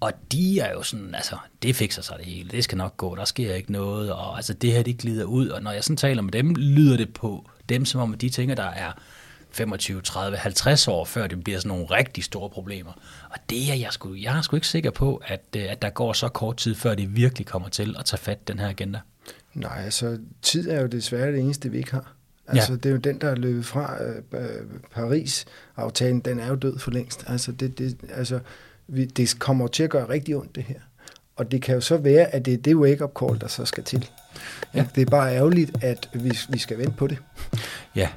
[0.00, 3.14] Og de er jo sådan, altså, det fikser sig det hele, det skal nok gå,
[3.14, 5.96] der sker ikke noget, og altså, det her, det glider ud, og når jeg sådan
[5.96, 8.92] taler med dem, lyder det på dem, som om de tænker, der er
[9.58, 12.92] 25, 30, 50 år, før det bliver sådan nogle rigtig store problemer.
[13.30, 15.90] Og det er jeg sgu, jeg er sgu ikke sikker på, at, øh, at der
[15.90, 19.00] går så kort tid, før det virkelig kommer til at tage fat, den her agenda.
[19.54, 22.12] Nej, altså tid er jo desværre det eneste, vi ikke har.
[22.46, 22.76] Altså, Ja.
[22.76, 24.48] det er jo den, der er løbet fra øh, øh,
[24.94, 27.24] Paris-aftalen, den er jo død for længst.
[27.26, 28.40] Altså, det, det, altså
[28.88, 30.80] vi, det kommer til at gøre rigtig ondt, det her.
[31.36, 33.84] Og det kan jo så være, at det er det wake-up call, der så skal
[33.84, 34.08] til.
[34.74, 34.86] Ja.
[34.94, 37.18] Det er bare ærgerligt, at vi, vi skal vente på det.
[37.94, 38.08] Ja.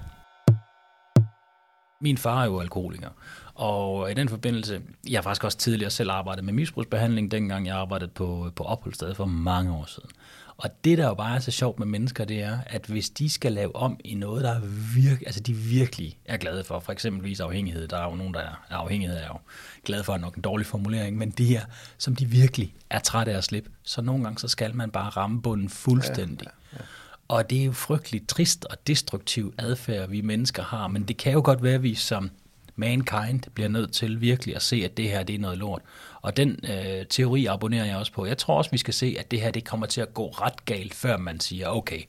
[2.01, 3.09] Min far er jo alkoholiker,
[3.53, 7.75] og i den forbindelse, jeg har faktisk også tidligere selv arbejdet med misbrugsbehandling, dengang jeg
[7.75, 10.09] arbejdede på, på opholdssted for mange år siden.
[10.57, 13.29] Og det, der jo bare er så sjovt med mennesker, det er, at hvis de
[13.29, 14.59] skal lave om i noget, der
[14.95, 18.39] virke, altså de virkelig er glade for, for eksempelvis afhængighed, der er jo nogen, der
[18.39, 19.37] er afhængighed, er jo
[19.85, 21.61] glade for nok en dårlig formulering, men det her,
[21.97, 25.09] som de virkelig er trætte af at slippe, så nogle gange, så skal man bare
[25.09, 26.47] ramme bunden fuldstændig.
[26.47, 26.85] Ja, ja, ja.
[27.31, 31.33] Og det er jo frygteligt trist og destruktiv adfærd, vi mennesker har, men det kan
[31.33, 32.31] jo godt være, at vi som
[32.75, 35.81] mankind bliver nødt til virkelig at se, at det her det er noget lort.
[36.21, 38.25] Og den øh, teori abonnerer jeg også på.
[38.25, 40.65] Jeg tror også, vi skal se, at det her det kommer til at gå ret
[40.65, 42.01] galt, før man siger, okay,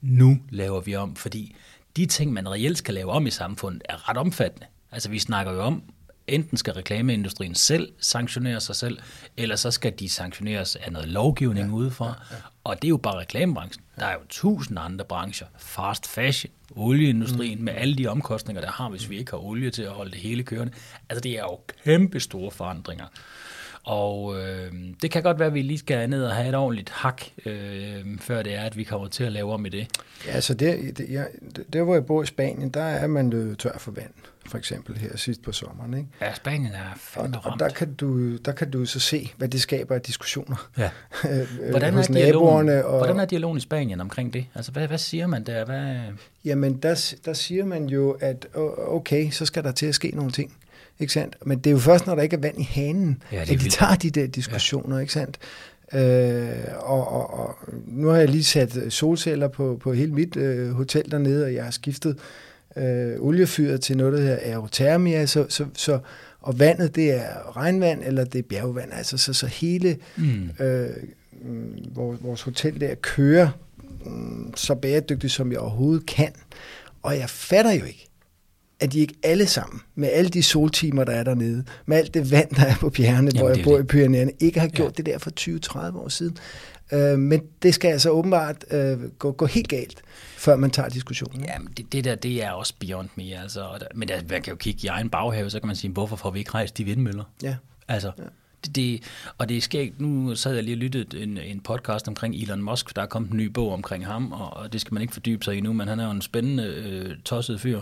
[0.00, 1.56] nu laver vi om, fordi
[1.96, 4.66] de ting, man reelt skal lave om i samfundet, er ret omfattende.
[4.92, 5.82] Altså vi snakker jo om,
[6.26, 8.98] enten skal reklameindustrien selv sanktionere sig selv,
[9.36, 12.06] eller så skal de sanktioneres af noget lovgivning ja, udefra.
[12.06, 12.42] Ja, ja.
[12.64, 13.84] Og det er jo bare reklamebranchen.
[13.98, 15.46] Der er jo tusind andre brancher.
[15.58, 17.64] Fast fashion, olieindustrien, mm.
[17.64, 20.20] med alle de omkostninger, der har, hvis vi ikke har olie til at holde det
[20.20, 20.72] hele kørende.
[21.08, 23.06] Altså, det er jo kæmpe store forandringer.
[23.84, 26.90] Og øh, det kan godt være, at vi lige skal ned og have et ordentligt
[26.90, 29.88] hak, øh, før det er, at vi kommer til at lave om i det.
[30.26, 31.24] Ja, altså det, det, ja,
[31.72, 34.10] der hvor jeg bor i Spanien, der er man løbet tør for vand,
[34.46, 35.94] for eksempel her sidst på sommeren.
[35.94, 36.08] Ikke?
[36.20, 39.48] Ja, Spanien er fandme og, og der, kan du, der kan du så se, hvad
[39.48, 40.90] det skaber af diskussioner ja.
[41.30, 44.46] øh, hvordan, hos er dialogen, Og, hvordan er dialogen i Spanien omkring det?
[44.54, 45.64] Altså, hvad, hvad siger man der?
[45.64, 45.96] Hvad...
[46.44, 48.46] Jamen, der, der siger man jo, at
[48.86, 50.52] okay, så skal der til at ske nogle ting.
[50.98, 51.36] Ikke sandt?
[51.46, 53.68] Men det er jo først, når der ikke er vand i hanen, ja, at de
[53.68, 55.00] tager de der diskussioner, ja.
[55.00, 55.38] ikke sandt?
[55.92, 60.70] Øh, og, og, og nu har jeg lige sat solceller på, på hele mit øh,
[60.70, 62.18] hotel dernede, og jeg har skiftet
[62.76, 65.98] øh, oliefyret til noget, der hedder aerotermia, så, så, så,
[66.40, 70.50] og vandet, det er regnvand, eller det er bjergvand, altså så, så hele mm.
[70.60, 70.90] øh,
[71.94, 73.48] vores, vores hotel der kører
[74.04, 76.32] mm, så bæredygtigt, som jeg overhovedet kan.
[77.02, 78.08] Og jeg fatter jo ikke,
[78.80, 82.30] at de ikke alle sammen, med alle de soltimer, der er dernede, med alt det
[82.30, 83.84] vand, der er på bjergene, Jamen, hvor jeg bor det.
[83.84, 85.02] i Pyreneerne, ikke har gjort ja.
[85.02, 85.30] det der for
[85.90, 86.36] 20-30 år siden.
[86.92, 90.02] Øh, men det skal altså åbenbart øh, gå, gå helt galt,
[90.36, 91.44] før man tager diskussionen.
[91.44, 93.40] Jamen, det, det der, det er også beyond me.
[93.42, 93.68] Altså.
[93.94, 96.30] Men der, man kan jo kigge i egen baghave, så kan man sige, hvorfor får
[96.30, 97.24] vi ikke rejst de vindmøller?
[97.42, 97.56] Ja.
[97.88, 98.22] Altså, ja.
[98.64, 99.02] Det, det,
[99.38, 102.62] og det er skægt, nu sad jeg lige og lyttede en, en podcast omkring Elon
[102.62, 105.14] Musk, der er kommet en ny bog omkring ham, og, og det skal man ikke
[105.14, 107.80] fordybe sig i nu, men han er jo en spændende, øh, tosset fyr.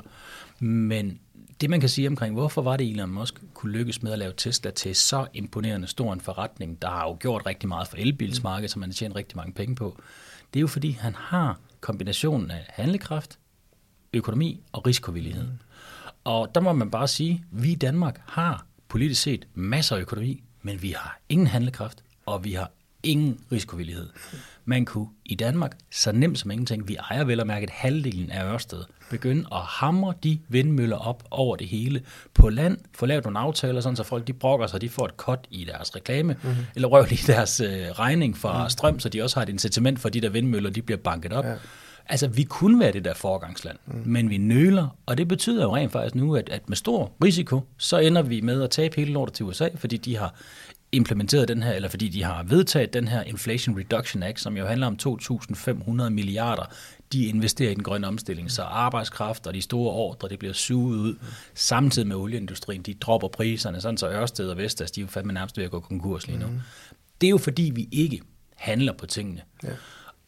[0.62, 1.20] Men
[1.61, 4.33] det man kan sige omkring, hvorfor var det Elon Musk kunne lykkes med at lave
[4.37, 8.70] Tesla til så imponerende stor en forretning, der har jo gjort rigtig meget for elbilsmarkedet,
[8.70, 10.03] som man har tjent rigtig mange penge på,
[10.55, 13.38] det er jo fordi, han har kombinationen af handlekraft,
[14.12, 15.44] økonomi og risikovillighed.
[15.44, 15.59] Mm.
[16.25, 20.01] Og der må man bare sige, at vi i Danmark har politisk set masser af
[20.01, 22.70] økonomi, men vi har ingen handlekraft, og vi har
[23.02, 24.08] ingen risikovillighed.
[24.64, 28.52] Man kunne i Danmark, så nemt som ingenting, vi ejer vel og mærket halvdelen af
[28.52, 32.02] Ørsted, begynde at hamre de vindmøller op over det hele
[32.34, 35.12] på land, få lavet nogle aftaler, sådan så folk de brokker sig, de får et
[35.16, 36.64] cut i deres reklame, mm-hmm.
[36.74, 38.68] eller røv i deres øh, regning for mm-hmm.
[38.68, 41.32] strøm, så de også har et incitament for, at de der vindmøller, de bliver banket
[41.32, 41.44] op.
[41.44, 41.54] Ja.
[42.06, 44.02] Altså, vi kunne være det der forgangsland, mm.
[44.04, 47.60] men vi nøler, og det betyder jo rent faktisk nu, at, at med stor risiko,
[47.78, 50.34] så ender vi med at tabe hele lortet til USA, fordi de har
[50.92, 54.66] implementeret den her, eller fordi de har vedtaget den her Inflation Reduction Act, som jo
[54.66, 56.64] handler om 2.500 milliarder,
[57.12, 60.98] de investerer i den grønne omstilling, så arbejdskraft og de store ordre, det bliver suget
[60.98, 61.14] ud,
[61.55, 65.33] samtidig med olieindustrien, de dropper priserne, sådan så Ørsted og Vestas, de er jo fandme
[65.33, 66.46] nærmest ved at gå konkurs lige nu.
[66.46, 66.61] Mm.
[67.20, 68.20] Det er jo fordi, vi ikke
[68.57, 69.40] handler på tingene.
[69.62, 69.68] Ja.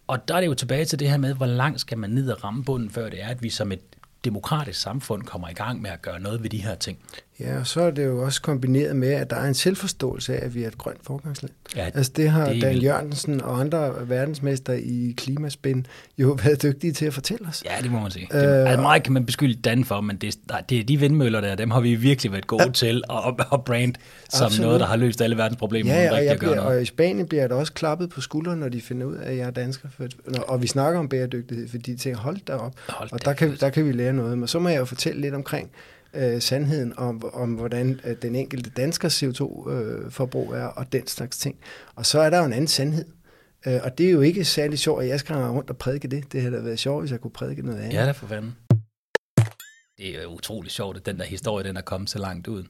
[0.06, 2.30] Og der er det jo tilbage til det her med, hvor langt skal man ned
[2.30, 3.80] og ramme bunden, før det er, at vi som et
[4.24, 6.98] demokratisk samfund kommer i gang med at gøre noget ved de her ting.
[7.40, 10.46] Ja, og så er det jo også kombineret med, at der er en selvforståelse af,
[10.46, 11.52] at vi er et grønt forgangsland.
[11.76, 15.84] Ja, altså det har det Dan Jørgensen og andre verdensmester i klimaspænd
[16.18, 17.64] jo været dygtige til at fortælle os.
[17.64, 18.28] Ja, det må man sige.
[18.34, 20.36] Øh, altså meget kan man beskylde Dan for, men det,
[20.68, 23.64] det er de vindmøller der, dem har vi virkelig været gode ja, til at, at
[23.64, 23.94] brand
[24.28, 24.66] som absolut.
[24.66, 25.94] noget, der har løst alle verdens problemer.
[25.94, 28.80] Ja, og, jeg bliver, og i Spanien bliver der også klappet på skulderen, når de
[28.80, 29.88] finder ud af, at jeg er dansker.
[29.96, 30.06] For,
[30.48, 32.72] og vi snakker om bæredygtighed, fordi de tænker, hold da op.
[32.88, 34.38] Hold og der kan, der kan vi lære noget.
[34.38, 35.70] Men så må jeg jo fortælle lidt omkring,
[36.16, 41.38] øh, sandheden om, om hvordan øh, den enkelte danskers CO2-forbrug øh, er, og den slags
[41.38, 41.56] ting.
[41.94, 43.04] Og så er der jo en anden sandhed.
[43.66, 46.32] Øh, og det er jo ikke særlig sjovt, at jeg skal rundt og prædike det.
[46.32, 47.94] Det havde da været sjovt, hvis jeg kunne prædike noget andet.
[47.94, 48.54] Ja, det for fanden
[49.98, 52.64] det er utrolig sjovt, at den der historie, den er kommet så langt ud.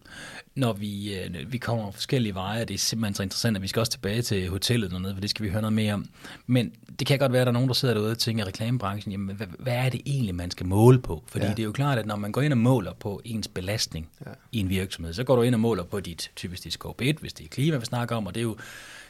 [0.54, 3.80] Når vi, øh, vi kommer forskellige veje, det er simpelthen så interessant, at vi skal
[3.80, 6.06] også tilbage til hotellet dernede, for det skal vi høre noget mere om.
[6.46, 8.48] Men det kan godt være, at der er nogen, der sidder derude og tænker, at
[8.48, 11.24] reklamebranchen, jamen, hvad, hvad er det egentlig, man skal måle på?
[11.26, 11.50] Fordi ja.
[11.50, 14.30] det er jo klart, at når man går ind og måler på ens belastning ja.
[14.52, 17.16] i en virksomhed, så går du ind og måler på dit, typisk dit scope 1,
[17.16, 18.56] hvis det er klima, vi snakker om, og det er jo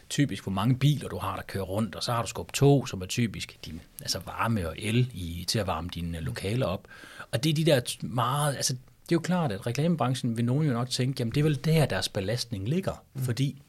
[0.09, 2.87] typisk, hvor mange biler du har, der kører rundt, og så har du scope 2,
[2.87, 6.87] som er typisk din, altså varme og el i, til at varme dine lokaler op.
[7.35, 10.67] Og det er de der meget, altså det er jo klart, at reklamebranchen vil nogen
[10.67, 13.23] jo nok tænke, jamen det er vel der, deres belastning ligger, mm.
[13.23, 13.63] fordi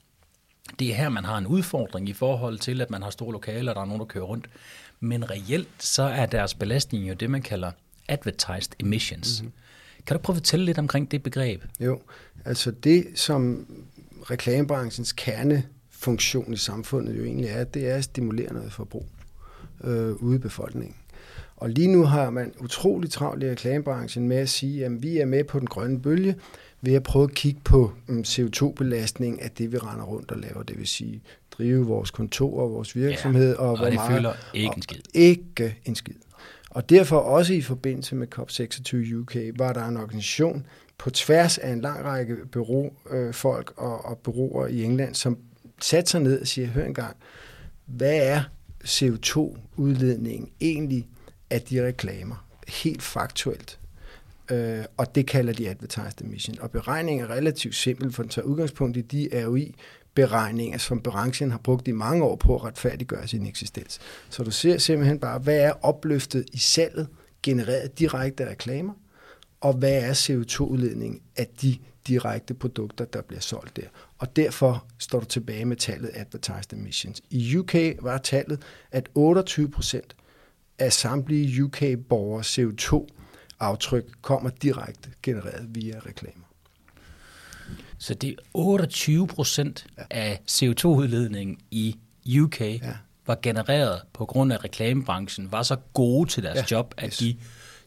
[0.79, 3.71] det er her, man har en udfordring i forhold til, at man har store lokaler,
[3.71, 4.49] og der er nogen, der kører rundt.
[4.99, 7.71] Men reelt, så er deres belastning jo det, man kalder
[8.07, 9.41] advertised emissions.
[9.41, 9.53] Mm-hmm.
[10.05, 11.63] Kan du prøve at fortælle lidt omkring det begreb?
[11.79, 12.01] Jo,
[12.45, 13.67] altså det, som
[14.29, 19.07] reklamebranchens kernefunktion i samfundet jo egentlig er, det er at stimulere noget forbrug
[19.83, 20.95] øh, ude i befolkningen.
[21.57, 25.25] Og lige nu har man utrolig travlt i reklamebranchen med at sige, at vi er
[25.25, 26.35] med på den grønne bølge
[26.81, 30.63] ved at prøve at kigge på um, CO2-belastning af det, vi render rundt og laver.
[30.63, 33.53] Det vil sige, drive vores kontor og vores virksomhed.
[33.53, 34.99] Ja, og, og hvor det meget, føler ikke en skid.
[35.13, 36.13] Ikke en skid.
[36.69, 40.65] Og derfor også i forbindelse med COP26 UK, var der en organisation
[40.97, 45.37] på tværs af en lang række bureaufolk og, og bureauer i England, som
[45.81, 47.15] satte sig ned og siger, hør engang,
[47.85, 48.43] hvad er
[48.85, 51.07] CO2-udledningen egentlig
[51.55, 52.45] af de reklamer?
[52.67, 53.79] Helt faktuelt.
[54.51, 56.59] Øh, og det kalder de advertised emission.
[56.59, 59.75] Og beregningen er relativt simpel, for den tager udgangspunkt i de ROI
[60.13, 63.99] beregninger, som branchen har brugt i mange år på at retfærdiggøre sin eksistens.
[64.29, 67.07] Så du ser simpelthen bare, hvad er opløftet i salget,
[67.43, 68.93] genereret direkte af reklamer,
[69.61, 73.87] og hvad er CO2-udledningen af de direkte produkter, der bliver solgt der.
[74.17, 77.21] Og derfor står du tilbage med tallet advertised emissions.
[77.29, 80.15] I UK var tallet, at 28 procent
[80.79, 86.45] af samtlige UK-borgere CO2-aftryk kommer direkte genereret via reklamer.
[87.97, 90.03] Så det er 28 procent ja.
[90.09, 91.95] af CO2-udledningen i
[92.41, 92.77] UK ja.
[93.25, 96.77] var genereret på grund af reklamebranchen, var så gode til deres ja.
[96.77, 97.17] job, at yes.
[97.17, 97.37] de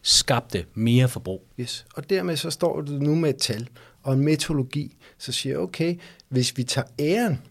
[0.02, 1.46] skabte mere forbrug.
[1.60, 1.86] Yes.
[1.94, 3.68] Og dermed så står du nu med et tal
[4.02, 5.96] og en metodologi, så siger okay,
[6.28, 7.42] hvis vi tager æren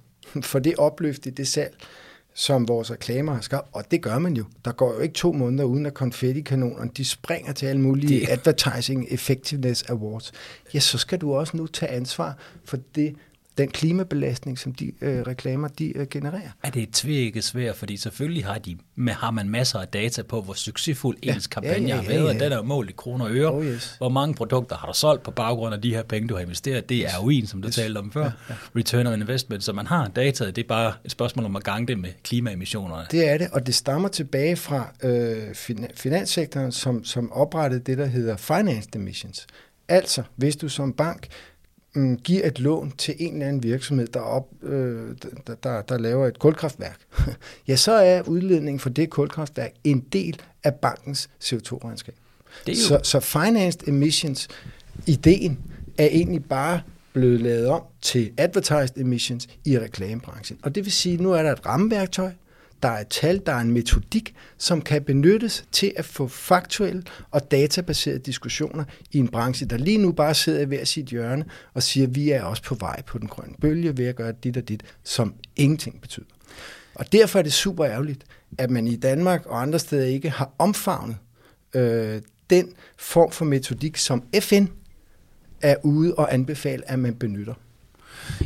[0.41, 1.75] for det opløft i det salg,
[2.39, 4.45] som vores reklamer har skabt, og det gør man jo.
[4.65, 8.29] Der går jo ikke to måneder uden, at konfettikanonerne de springer til alle mulige det.
[8.29, 10.31] Advertising Effectiveness Awards.
[10.73, 13.15] Ja, så skal du også nu tage ansvar for det,
[13.57, 16.49] den klimabelastning, som de øh, reklamer de øh, genererer.
[16.63, 20.21] Er det et tvækket svært, fordi selvfølgelig har, de, med, har man masser af data
[20.21, 21.33] på, hvor succesfuld ja.
[21.33, 22.43] ens kampagne ja, ja, ja, har været, ja, ja.
[22.43, 23.51] den er jo målt i kroner og øre.
[23.53, 23.95] Oh, yes.
[23.97, 26.89] Hvor mange produkter har du solgt på baggrund af de her penge, du har investeret?
[26.89, 27.75] Det er jo en, som du yes.
[27.75, 28.23] talte om før.
[28.23, 28.55] Ja, ja.
[28.75, 29.63] Return on investment.
[29.63, 33.05] Så man har data, det er bare et spørgsmål om at gange det med klimaemissionerne.
[33.11, 35.55] Det er det, og det stammer tilbage fra øh,
[35.95, 39.47] finanssektoren, som, som oprettede det, der hedder finance emissions.
[39.89, 41.27] Altså, hvis du som bank
[41.97, 45.15] mm, giver et lån til en eller anden virksomhed, der, op, øh,
[45.47, 46.99] der, der, der laver et kulkraftværk,
[47.67, 52.15] ja, så er udledningen for det kulkraftværk en del af bankens CO2-regnskab.
[52.65, 52.87] Det er jo...
[52.87, 54.47] så, så financed emissions,
[55.07, 55.59] ideen
[55.97, 56.81] er egentlig bare
[57.13, 60.59] blevet lavet om til advertised emissions i reklamebranchen.
[60.63, 62.31] Og det vil sige, at nu er der et rammeværktøj,
[62.83, 67.51] der er tal, der er en metodik, som kan benyttes til at få faktuelle og
[67.51, 71.83] databaserede diskussioner i en branche, der lige nu bare sidder i hver sit hjørne og
[71.83, 74.57] siger, at vi er også på vej på den grønne bølge ved at gøre dit
[74.57, 76.25] og dit, som ingenting betyder.
[76.95, 78.23] Og derfor er det super ærgerligt,
[78.57, 81.17] at man i Danmark og andre steder ikke har omfavnet
[81.73, 84.65] øh, den form for metodik, som FN
[85.61, 87.53] er ude og anbefale, at man benytter.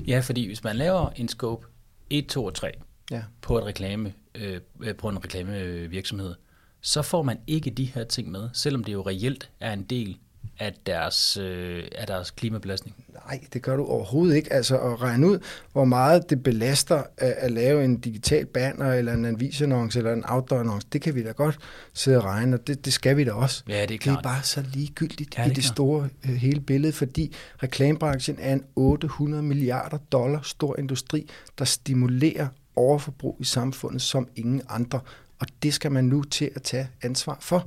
[0.07, 1.67] Ja, fordi hvis man laver en scope
[2.09, 2.71] 1, 2 og 3
[3.11, 3.21] ja.
[3.41, 6.35] på et reklame Øh, øh, på en reklamevirksomhed,
[6.81, 10.17] så får man ikke de her ting med, selvom det jo reelt er en del
[10.59, 13.05] af deres, øh, af deres klimabelastning?
[13.13, 14.53] Nej, det gør du overhovedet ikke.
[14.53, 15.39] Altså at regne ud,
[15.71, 20.23] hvor meget det belaster at, at lave en digital banner, eller en avisannonce, eller en
[20.27, 21.57] outdoor-annonce, det kan vi da godt
[21.93, 23.63] sidde og regne, og det, det skal vi da også.
[23.67, 24.17] Ja, det er klart.
[24.17, 25.75] Det er bare så ligegyldigt ja, det i det klart.
[25.75, 32.47] store øh, hele billede, fordi reklamebranchen er en 800 milliarder dollar stor industri, der stimulerer
[32.75, 34.99] overforbrug i samfundet som ingen andre.
[35.39, 37.65] Og det skal man nu til at tage ansvar for.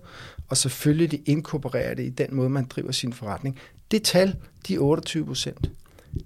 [0.49, 3.59] Og selvfølgelig inkorporere det i den måde, man driver sin forretning.
[3.91, 4.37] Det tal,
[4.69, 5.71] de 28 procent,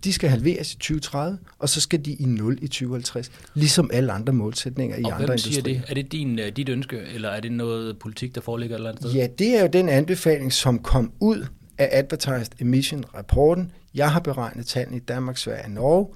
[0.05, 4.13] de skal halveres i 2030, og så skal de i 0 i 2050, ligesom alle
[4.13, 5.63] andre målsætninger i og andre industrier.
[5.63, 5.83] det?
[5.89, 8.91] Er det din, øh, dit ønske, eller er det noget politik, der foreligger et eller
[8.91, 9.13] andet sted?
[9.13, 11.47] Ja, det er jo den anbefaling, som kom ud
[11.79, 13.73] af Advertised Emission-rapporten.
[13.95, 16.07] Jeg har beregnet tallene i Danmark, Sverige og Norge,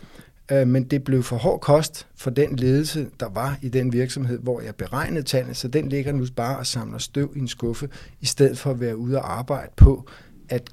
[0.53, 4.38] Øh, men det blev for hård kost for den ledelse, der var i den virksomhed,
[4.38, 7.88] hvor jeg beregnede tallene, så den ligger nu bare og samler støv i en skuffe,
[8.21, 10.09] i stedet for at være ude og arbejde på
[10.49, 10.73] at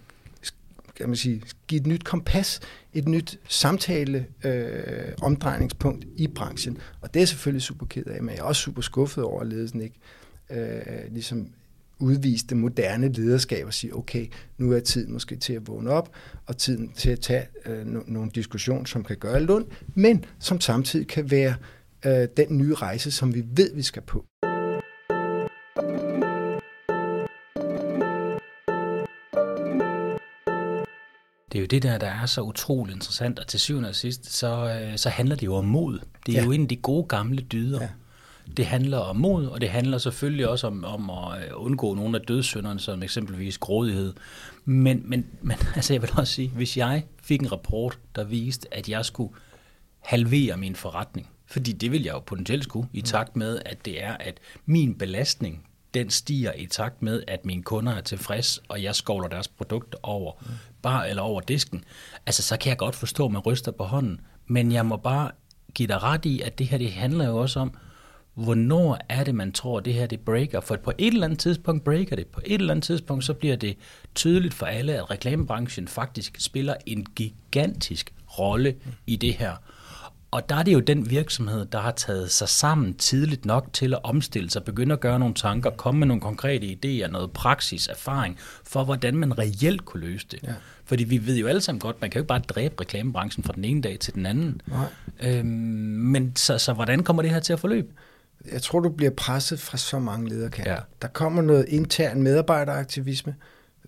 [0.96, 2.60] kan man sige, give et nyt kompas,
[2.94, 6.78] et nyt samtale øh, omdrejningspunkt i branchen.
[7.02, 9.48] Og det er selvfølgelig super ked af, men jeg er også super skuffet over, at
[9.48, 10.00] ledelsen ikke
[10.50, 11.48] øh, ligesom
[12.00, 16.16] udvise det moderne lederskab og sige, okay, nu er tiden måske til at vågne op,
[16.46, 20.62] og tiden til at tage øh, no- nogle diskussioner, som kan gøre lund, men som
[20.62, 21.56] samtidig kan være
[22.06, 24.26] øh, den nye rejse, som vi ved, vi skal på.
[31.52, 34.32] Det er jo det der, der er så utrolig interessant, og til syvende og sidst,
[34.34, 36.00] så, øh, så handler det jo om mod.
[36.26, 36.46] Det er ja.
[36.46, 37.82] jo en af de gode gamle dyder.
[37.82, 37.90] Ja.
[38.58, 42.20] Det handler om mod, og det handler selvfølgelig også om, om at øh, undgå nogle
[42.20, 44.14] af dødssynderne, som eksempelvis grådighed.
[44.66, 48.74] Men, men, men altså jeg vil også sige, hvis jeg fik en rapport, der viste,
[48.74, 49.34] at jeg skulle
[50.00, 54.04] halvere min forretning, fordi det vil jeg jo potentielt skulle, i takt med, at det
[54.04, 58.84] er, at min belastning, den stiger i takt med, at mine kunder er tilfreds, og
[58.84, 60.32] jeg skovler deres produkter over,
[60.82, 61.84] bare eller over disken.
[62.26, 65.32] Altså, så kan jeg godt forstå, at man ryster på hånden, men jeg må bare
[65.74, 67.74] give dig ret i, at det her, det handler jo også om,
[68.44, 70.62] hvornår er det, man tror, at det her det breaker?
[70.62, 72.28] For på et eller andet tidspunkt breaker det.
[72.28, 73.78] På et eller andet tidspunkt, så bliver det
[74.16, 78.76] tydeligt for alle, at reklamebranchen faktisk spiller en gigantisk rolle
[79.08, 79.56] i det her.
[80.32, 83.94] Og der er det jo den virksomhed, der har taget sig sammen tidligt nok til
[83.94, 87.88] at omstille sig, begynde at gøre nogle tanker, komme med nogle konkrete idéer, noget praksis,
[87.88, 90.40] erfaring, for hvordan man reelt kunne løse det.
[90.44, 90.54] Ja.
[90.86, 93.54] Fordi vi ved jo alle sammen godt, man kan jo ikke bare dræbe reklamebranchen fra
[93.54, 94.62] den ene dag til den anden.
[94.68, 94.86] Nej.
[95.20, 97.88] Øhm, men så, så hvordan kommer det her til at forløbe?
[98.52, 100.72] Jeg tror, du bliver presset fra så mange lederkanter.
[100.72, 100.78] Ja.
[101.02, 103.36] Der kommer noget intern medarbejderaktivisme,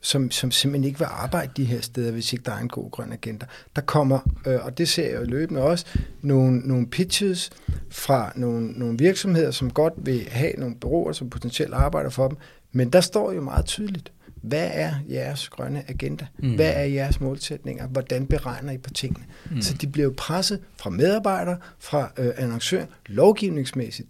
[0.01, 2.91] som, som simpelthen ikke vil arbejde de her steder, hvis ikke der er en god
[2.91, 3.45] grøn agenda.
[3.75, 5.85] Der kommer, øh, og det ser jeg jo løbende også,
[6.21, 7.49] nogle, nogle pitches
[7.89, 12.37] fra nogle, nogle virksomheder, som godt vil have nogle bureauer, som potentielt arbejder for dem,
[12.71, 16.27] men der står jo meget tydeligt, hvad er jeres grønne agenda?
[16.39, 16.55] Mm.
[16.55, 17.87] Hvad er jeres målsætninger?
[17.87, 19.25] Hvordan beregner I på tingene?
[19.51, 19.61] Mm.
[19.61, 24.09] Så de bliver jo presset fra medarbejdere, fra øh, annoncører, lovgivningsmæssigt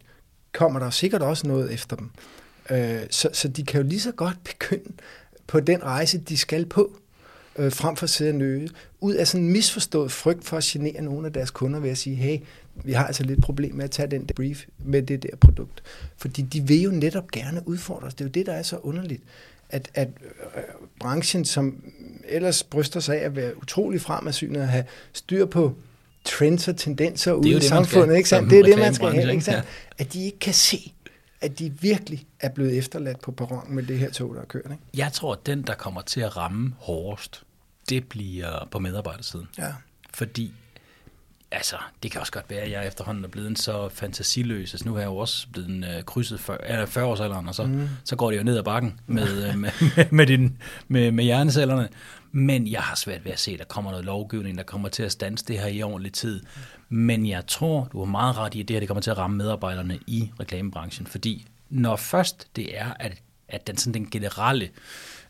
[0.54, 2.10] kommer der sikkert også noget efter dem.
[2.70, 4.94] Øh, så, så de kan jo lige så godt begynde
[5.48, 6.98] på den rejse, de skal på,
[7.56, 10.64] øh, frem for at sidde og nøde, ud af sådan en misforstået frygt for at
[10.64, 12.40] genere nogle af deres kunder ved at sige, hey,
[12.84, 15.84] vi har altså lidt problem med at tage den der brief med det der produkt.
[16.18, 18.14] Fordi de vil jo netop gerne udfordre os.
[18.14, 19.24] Det er jo det, der er så underligt,
[19.70, 20.08] at, at
[20.56, 20.64] øh,
[21.00, 21.84] branchen, som
[22.28, 24.84] ellers bryster sig af at være utrolig fremadsynet og have
[25.14, 25.76] styr på
[26.24, 28.50] trends og tendenser ude i samfundet, ikke sandt?
[28.50, 29.58] Det er det, man skal have, ikke sandt?
[29.58, 30.04] Ja.
[30.04, 30.94] At de ikke kan se,
[31.42, 34.66] at de virkelig er blevet efterladt på perron med det her tog, der er kørt.
[34.66, 34.78] Ikke?
[34.94, 37.44] Jeg tror, at den, der kommer til at ramme hårdest,
[37.90, 39.48] det bliver på medarbejdersiden.
[39.58, 39.74] Ja.
[40.14, 40.54] Fordi
[41.52, 44.74] altså, det kan også godt være, at jeg efterhånden er blevet så fantasiløs.
[44.74, 47.64] Altså, nu er jeg jo også blevet uh, krydset 40, 40 års alderen, og så,
[47.64, 47.90] mm.
[48.04, 51.24] så går det jo ned ad bakken med, uh, med, med, med, din, med, med
[51.24, 51.90] hjernecellerne.
[52.32, 55.04] Men jeg har svært ved at se, at der kommer noget lovgivning, der kommer til
[55.04, 56.44] at stanse det her i ordentlig tid.
[56.90, 59.18] Men jeg tror, du har meget ret i, at det her det kommer til at
[59.18, 61.08] ramme medarbejderne i reklamebranchen.
[61.08, 63.22] Fordi når først det er, at,
[63.52, 64.70] at den, sådan den generelle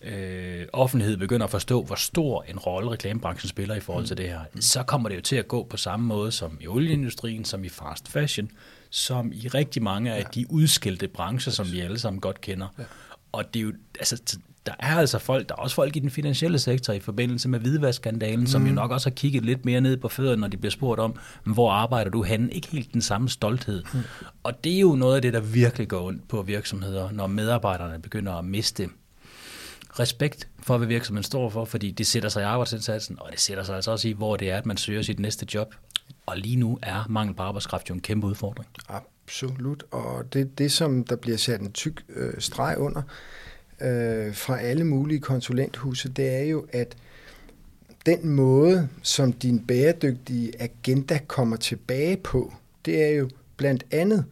[0.01, 4.25] øh, offentlighed begynder at forstå, hvor stor en rolle reklamebranchen spiller i forhold til det
[4.29, 7.63] her, så kommer det jo til at gå på samme måde som i olieindustrien, som
[7.63, 8.51] i fast fashion,
[8.89, 12.67] som i rigtig mange af de udskilte brancher, som vi alle sammen godt kender.
[13.31, 16.09] Og det er jo, altså, der er altså folk, der er også folk i den
[16.09, 18.47] finansielle sektor i forbindelse med hvidvaskskandalen, mm.
[18.47, 18.75] som jo mm.
[18.75, 21.71] nok også har kigget lidt mere ned på fødderne, når de bliver spurgt om, hvor
[21.71, 22.51] arbejder du hen?
[22.51, 23.83] Ikke helt den samme stolthed.
[23.93, 23.99] Mm.
[24.43, 27.99] Og det er jo noget af det, der virkelig går ondt på virksomheder, når medarbejderne
[27.99, 28.89] begynder at miste
[29.99, 33.63] respekt for, hvad virksomheden står for, fordi det sætter sig i arbejdsindsatsen, og det sætter
[33.63, 35.75] sig altså også i, hvor det er, at man søger sit næste job.
[36.25, 38.69] Og lige nu er mangel på arbejdskraft jo en kæmpe udfordring.
[39.25, 43.01] Absolut, og det det, som der bliver sat en tyk øh, streg under,
[43.81, 46.95] øh, fra alle mulige konsulenthuse, det er jo, at
[48.05, 52.53] den måde, som din bæredygtige agenda kommer tilbage på,
[52.85, 54.25] det er jo blandt andet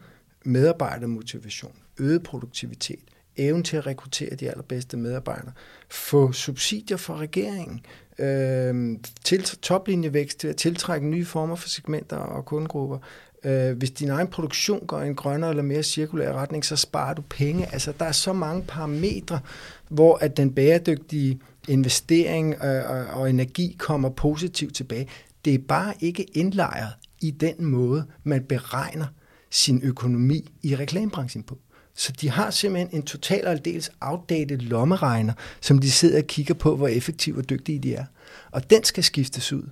[0.44, 3.00] medarbejdermotivation, øget produktivitet,
[3.36, 5.52] evnen til at rekruttere de allerbedste medarbejdere,
[5.88, 7.80] få subsidier fra regeringen,
[8.18, 12.98] øh, til toplinjevækst til at tiltrække nye former for segmenter og kundegrupper,
[13.44, 17.14] Øh, hvis din egen produktion går i en grønnere eller mere cirkulær retning, så sparer
[17.14, 17.72] du penge.
[17.72, 19.40] Altså, der er så mange parametre,
[19.88, 25.08] hvor at den bæredygtige investering øh, og, og energi kommer positivt tilbage.
[25.44, 29.06] Det er bare ikke indlejret i den måde, man beregner
[29.50, 31.58] sin økonomi i reklamebranchen på.
[31.94, 36.54] Så de har simpelthen en total og aldeles outdated lommeregner, som de sidder og kigger
[36.54, 38.04] på, hvor effektive og dygtige de er.
[38.50, 39.62] Og den skal skiftes ud.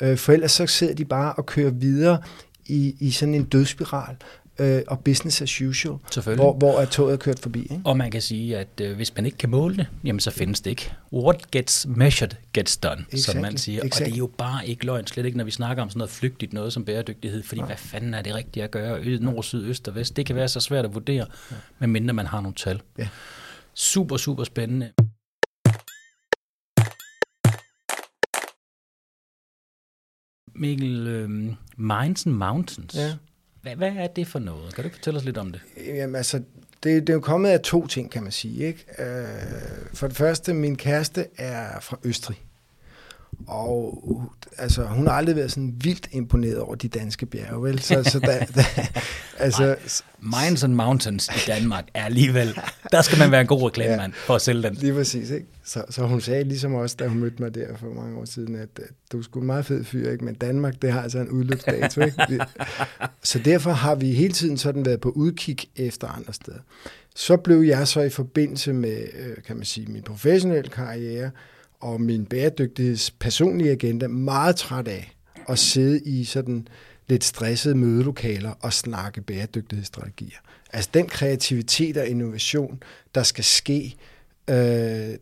[0.00, 2.22] Øh, for ellers så sidder de bare og kører videre
[2.68, 4.16] i, i sådan en dødspiral
[4.58, 5.98] øh, og business as usual,
[6.36, 7.62] hvor, hvor er toget er kørt forbi.
[7.62, 7.80] Ikke?
[7.84, 10.60] Og man kan sige, at øh, hvis man ikke kan måle det, jamen så findes
[10.60, 10.92] det ikke.
[11.12, 13.18] What gets measured gets done, exactly.
[13.18, 13.84] som man siger.
[13.84, 14.02] Exactly.
[14.02, 16.10] Og det er jo bare ikke løgn, slet ikke når vi snakker om sådan noget
[16.10, 17.66] flygtigt noget som bæredygtighed, fordi ja.
[17.66, 19.18] hvad fanden er det rigtige at gøre?
[19.20, 21.56] Nord, syd, øst og vest, det kan være så svært at vurdere, ja.
[21.78, 22.80] medmindre man har nogle tal.
[22.98, 23.08] Ja.
[23.74, 24.92] Super, super spændende.
[30.54, 32.94] Mikkel, øh, Minds and Mountains.
[32.94, 33.12] Ja.
[33.62, 34.74] Hvad, hvad er det for noget?
[34.74, 35.60] Kan du fortælle os lidt om det?
[35.86, 36.42] Jamen altså,
[36.82, 38.66] det, det er jo kommet af to ting, kan man sige.
[38.66, 38.84] Ikke?
[38.98, 39.26] Øh,
[39.94, 42.42] for det første, min kæreste er fra Østrig.
[43.46, 44.04] Og
[44.58, 47.78] altså, hun har aldrig været sådan vildt imponeret over de danske bjerge, vel?
[47.78, 48.64] Så, så da, da,
[49.44, 49.76] altså,
[50.20, 52.58] Mines and Mountains i Danmark er alligevel,
[52.92, 54.74] der skal man være en god reklamemand ja, for at sælge den.
[54.74, 55.46] Lige præcis, ikke?
[55.64, 58.54] Så, så hun sagde ligesom også, da hun mødte mig der for mange år siden,
[58.54, 60.24] at, at du skulle en meget fed fyr, ikke?
[60.24, 62.00] men Danmark, det har altså en udløbsdato.
[62.00, 62.40] Ikke?
[63.22, 66.58] så derfor har vi hele tiden sådan været på udkig efter andre steder.
[67.14, 71.30] Så blev jeg så i forbindelse med, øh, kan man sige, min professionelle karriere,
[71.80, 75.16] og min bæredygtigheds personlige agenda meget træt af
[75.48, 76.68] at sidde i sådan
[77.08, 80.38] lidt stressede mødelokaler og snakke bæredygtighedsstrategier.
[80.72, 82.82] Altså den kreativitet og innovation,
[83.14, 83.96] der skal ske,
[84.50, 84.56] øh,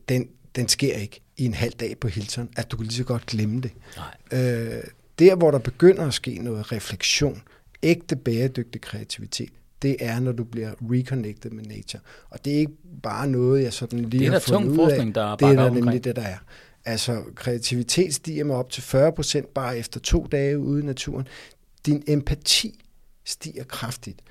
[0.09, 3.05] den, den sker ikke i en halv dag på Hilton, at du kan lige så
[3.05, 3.71] godt glemme det.
[3.97, 4.41] Nej.
[4.43, 4.85] Øh,
[5.19, 7.43] Der, hvor der begynder at ske noget refleksion,
[7.83, 9.53] ægte bæredygtig kreativitet,
[9.83, 12.01] det er, når du bliver reconnected med nature.
[12.31, 12.73] Og det er ikke
[13.03, 15.49] bare noget, jeg sådan lige det er har tung fundet ud forskning, der er det
[15.49, 16.39] er der nemlig det, der er.
[16.85, 21.29] Altså, kreativitet stiger med op til 40 procent bare efter to dage ude i naturen.
[21.87, 22.85] Din empati
[23.25, 24.23] stiger kraftigt.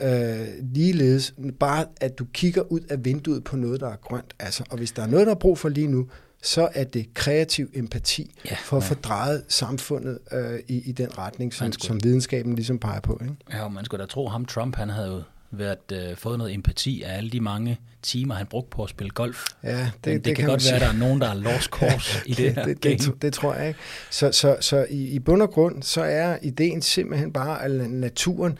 [0.00, 4.34] Øh, ligeledes bare, at du kigger ud af vinduet på noget, der er grønt.
[4.38, 6.08] Altså, og hvis der er noget, der er brug for lige nu,
[6.42, 8.88] så er det kreativ empati Ja, for at ja.
[8.88, 13.18] få drejet samfundet øh, i, i den retning, som, skulle- som videnskaben ligesom peger på.
[13.22, 13.34] Ikke?
[13.52, 16.54] Ja, og man skulle da tro, ham Trump, han havde jo været, øh, fået noget
[16.54, 19.44] empati af alle de mange timer, han brugte på at spille golf.
[19.62, 20.72] Ja, det, Det, det, det kan, man godt sige.
[20.72, 23.22] være, at der er nogen, der er lost course i det her det, det, det,
[23.22, 23.80] det tror jeg ikke.
[24.10, 28.58] Så, så, så i, i bund og grund, så er ideen simpelthen bare, at naturen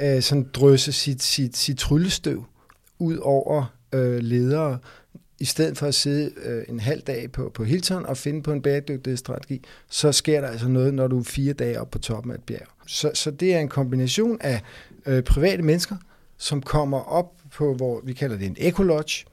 [0.00, 2.44] øh, sådan drysse sit, sit, sit tryllestøv
[2.98, 4.78] ud over øh, ledere,
[5.40, 8.52] i stedet for at sidde øh, en halv dag på, på Hilton og finde på
[8.52, 12.32] en bæredygtighedsstrategi, så sker der altså noget, når du er fire dage op på toppen
[12.32, 12.66] af et bjerg.
[12.86, 14.62] Så, så det er en kombination af
[15.06, 15.96] øh, private mennesker,
[16.36, 19.26] som kommer op på, hvor vi kalder det en ecolodge,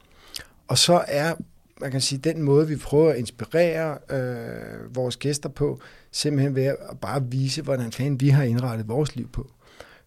[0.67, 1.35] og så er,
[1.81, 5.79] man kan sige, den måde, vi prøver at inspirere øh, vores gæster på,
[6.11, 9.51] simpelthen ved at bare vise, hvordan fanden vi har indrettet vores liv på.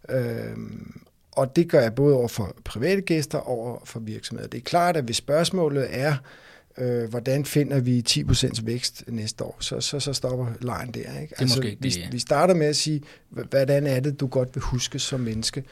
[0.09, 0.57] Øh,
[1.33, 4.49] og det gør jeg både over for private gæster og over for virksomheder.
[4.49, 6.17] Det er klart, at hvis spørgsmålet er,
[6.79, 11.21] øh, hvordan finder vi 10% vækst næste år, så, så, så stopper lejen der.
[11.21, 11.35] Ikke?
[11.39, 12.09] Altså, er måske ikke vi, det, ja.
[12.13, 15.65] vi starter med at sige, hvordan er det, du godt vil huske som menneske,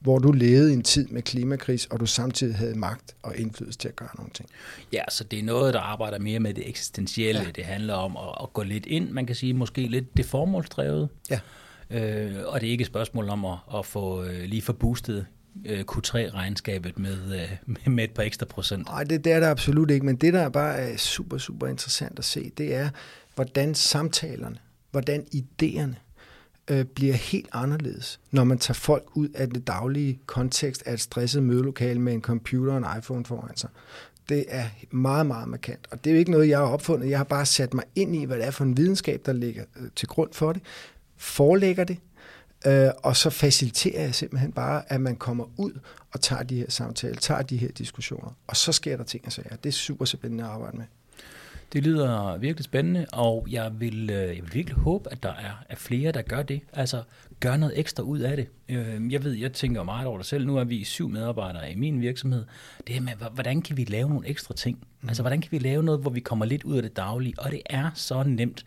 [0.00, 3.78] hvor du levede i en tid med klimakris, og du samtidig havde magt og indflydelse
[3.78, 4.48] til at gøre nogle ting.
[4.92, 7.40] Ja, så det er noget, der arbejder mere med det eksistentielle.
[7.40, 7.50] Ja.
[7.50, 11.08] Det handler om at, at gå lidt ind, man kan sige måske lidt det formålsdrevet.
[11.30, 11.40] Ja.
[11.90, 15.26] Øh, og det er ikke et spørgsmål om at, at få øh, lige få boostet
[15.66, 18.86] øh, Q3-regnskabet med, øh, med et par ekstra procent.
[18.86, 21.66] Nej, det, det er der absolut ikke, men det, der er bare er super, super
[21.66, 22.88] interessant at se, det er,
[23.34, 24.58] hvordan samtalerne,
[24.90, 25.94] hvordan idéerne
[26.68, 31.00] øh, bliver helt anderledes, når man tager folk ud af det daglige kontekst af et
[31.00, 33.70] stresset mødelokale med en computer og en iPhone foran sig.
[34.28, 35.86] Det er meget, meget markant.
[35.90, 37.10] Og det er jo ikke noget, jeg har opfundet.
[37.10, 39.64] Jeg har bare sat mig ind i, hvad det er for en videnskab, der ligger
[39.80, 40.62] øh, til grund for det.
[41.16, 41.98] Forelægger det,
[42.66, 45.72] Øh, og så faciliterer jeg simpelthen bare, at man kommer ud
[46.12, 48.36] og tager de her samtaler, tager de her diskussioner.
[48.46, 49.56] Og så sker der ting og sager.
[49.56, 50.84] Det er super spændende at arbejde med.
[51.72, 55.64] Det lyder virkelig spændende, og jeg vil, øh, jeg vil virkelig håbe, at der er,
[55.68, 56.60] er flere, der gør det.
[56.72, 57.02] Altså,
[57.40, 58.46] gør noget ekstra ud af det.
[58.68, 60.46] Øh, Jeg ved, jeg tænker meget over det selv.
[60.46, 62.44] Nu er vi syv medarbejdere i min virksomhed.
[62.86, 64.86] Det her med, hvordan kan vi lave nogle ekstra ting?
[65.08, 67.34] Altså, hvordan kan vi lave noget, hvor vi kommer lidt ud af det daglige?
[67.38, 68.64] Og det er så nemt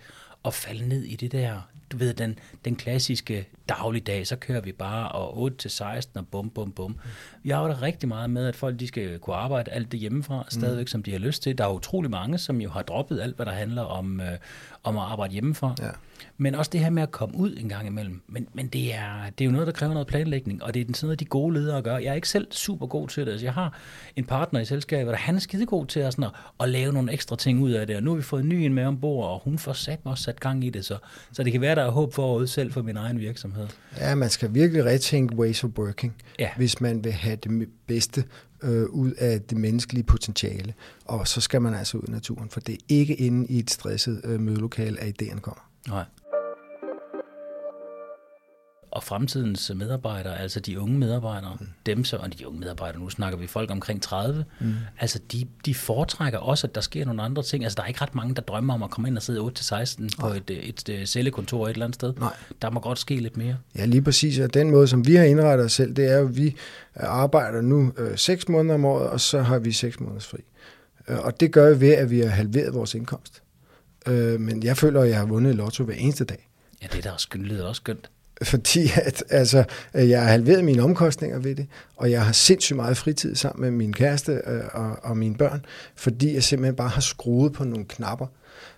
[0.49, 4.71] at falde ned i det der, du ved, den, den klassiske dagligdag, så kører vi
[4.71, 6.99] bare og 8 til 16 og bum, bum, bum.
[7.43, 10.87] Vi arbejder rigtig meget med, at folk de skal kunne arbejde alt det hjemmefra, stadigvæk
[10.87, 11.57] som de har lyst til.
[11.57, 14.37] Der er utrolig mange, som jo har droppet alt, hvad der handler om, øh,
[14.83, 15.75] om at arbejde hjemmefra.
[15.81, 15.89] Ja.
[16.37, 18.21] Men også det her med at komme ud en gang imellem.
[18.27, 20.85] Men, men det, er, det er jo noget, der kræver noget planlægning, og det er
[20.85, 21.97] den sådan noget, de gode ledere gør.
[21.97, 23.31] Jeg er ikke selv super god til det.
[23.31, 23.73] Altså, jeg har
[24.15, 27.13] en partner i selskabet, og han er skidegod til at, sådan at, at lave nogle
[27.13, 27.95] ekstra ting ud af det.
[27.95, 30.11] Og nu har vi fået en ny en med ombord, og hun får sat mig
[30.11, 30.85] også sat gang i det.
[30.85, 30.97] Så,
[31.31, 33.58] så det kan være, der er håb forude selv for min egen virksomhed.
[33.97, 36.49] Ja, man skal virkelig retænke ways of working, Ja.
[36.57, 38.23] hvis man vil have det bedste
[38.63, 40.73] øh, ud af det menneskelige potentiale.
[41.05, 43.71] Og så skal man altså ud i naturen, for det er ikke inde i et
[43.71, 45.69] stresset øh, mødelokale, at idéerne kommer.
[45.87, 46.03] Nej.
[48.91, 51.67] Og fremtidens medarbejdere, altså de unge medarbejdere, mm.
[51.85, 54.73] dem så, og de unge medarbejdere, nu snakker vi folk omkring 30, mm.
[54.99, 57.63] altså de, de foretrækker også, at der sker nogle andre ting.
[57.63, 60.09] Altså der er ikke ret mange, der drømmer om at komme ind og sidde 8-16
[60.19, 62.13] på et, et, et cellekontor et eller andet sted.
[62.13, 62.35] Nej.
[62.61, 63.57] Der må godt ske lidt mere.
[63.75, 64.39] Ja, lige præcis.
[64.39, 66.53] Og den måde, som vi har indrettet os selv, det er jo, at vi øh,
[66.95, 70.39] arbejder nu øh, 6 måneder om året, og så har vi 6 måneders fri.
[71.07, 73.43] Øh, og det gør vi ved, at vi har halveret vores indkomst.
[74.07, 76.49] Øh, men jeg føler, at jeg har vundet lotto hver eneste dag.
[76.81, 78.09] Ja, det der er skønt, lyder også skønt.
[78.41, 79.63] Fordi at, altså,
[79.93, 83.71] jeg har halveret mine omkostninger ved det, og jeg har sindssygt meget fritid sammen med
[83.71, 85.65] min kæreste øh, og, og mine børn,
[85.95, 88.27] fordi jeg simpelthen bare har skruet på nogle knapper.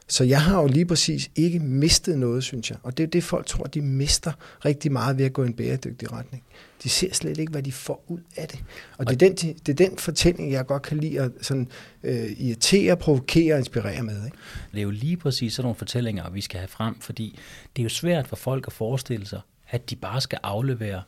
[0.08, 2.78] Så jeg har jo lige præcis ikke mistet noget, synes jeg.
[2.84, 4.32] Og det er det, folk tror, de mister
[4.66, 6.44] rigtig meget ved at gå i en bæredygtig retning.
[6.84, 8.64] De ser slet ikke, hvad de får ud af det.
[8.98, 11.68] Og det er den, det er den fortælling, jeg godt kan lide at sådan,
[12.04, 14.26] øh, irritere, provokere og inspirere med.
[14.26, 14.38] Ikke?
[14.72, 17.40] Det er jo lige præcis sådan nogle fortællinger, vi skal have frem, fordi
[17.76, 19.40] det er jo svært for folk at forestille sig,
[19.72, 21.02] at de bare skal aflevere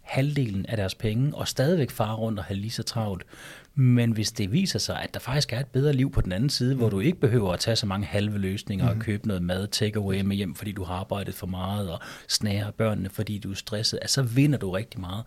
[0.00, 3.24] halvdelen af deres penge, og stadigvæk fare rundt og have lige så travlt.
[3.74, 6.50] Men hvis det viser sig, at der faktisk er et bedre liv på den anden
[6.50, 9.66] side, hvor du ikke behøver at tage så mange halve løsninger og købe noget mad,
[9.66, 13.54] takeaway med hjem, fordi du har arbejdet for meget, og snære børnene, fordi du er
[13.54, 15.24] stresset, altså, så vinder du rigtig meget.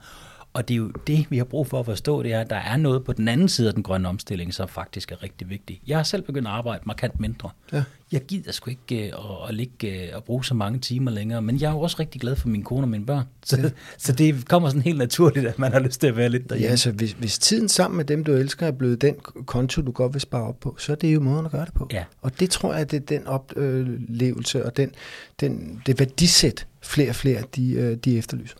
[0.53, 2.55] Og det er jo det, vi har brug for at forstå, det er, at der
[2.55, 5.81] er noget på den anden side af den grønne omstilling, som faktisk er rigtig vigtigt.
[5.87, 7.49] Jeg har selv begyndt at arbejde markant mindre.
[7.73, 7.83] Ja.
[8.11, 11.61] Jeg gider sgu ikke uh, at, ligge uh, og bruge så mange timer længere, men
[11.61, 13.23] jeg er jo også rigtig glad for min kone og mine børn.
[13.45, 13.69] Så, ja.
[14.05, 16.69] så det kommer sådan helt naturligt, at man har lyst til at være lidt derhjemme.
[16.69, 19.91] Ja, så hvis, hvis tiden sammen med dem, du elsker, er blevet den konto, du
[19.91, 21.87] godt vil spare op på, så er det jo måden at gøre det på.
[21.91, 22.03] Ja.
[22.21, 24.91] Og det tror jeg, det er den oplevelse og den,
[25.39, 28.57] den, det værdisæt, flere og flere, de, øh, de efterlyser.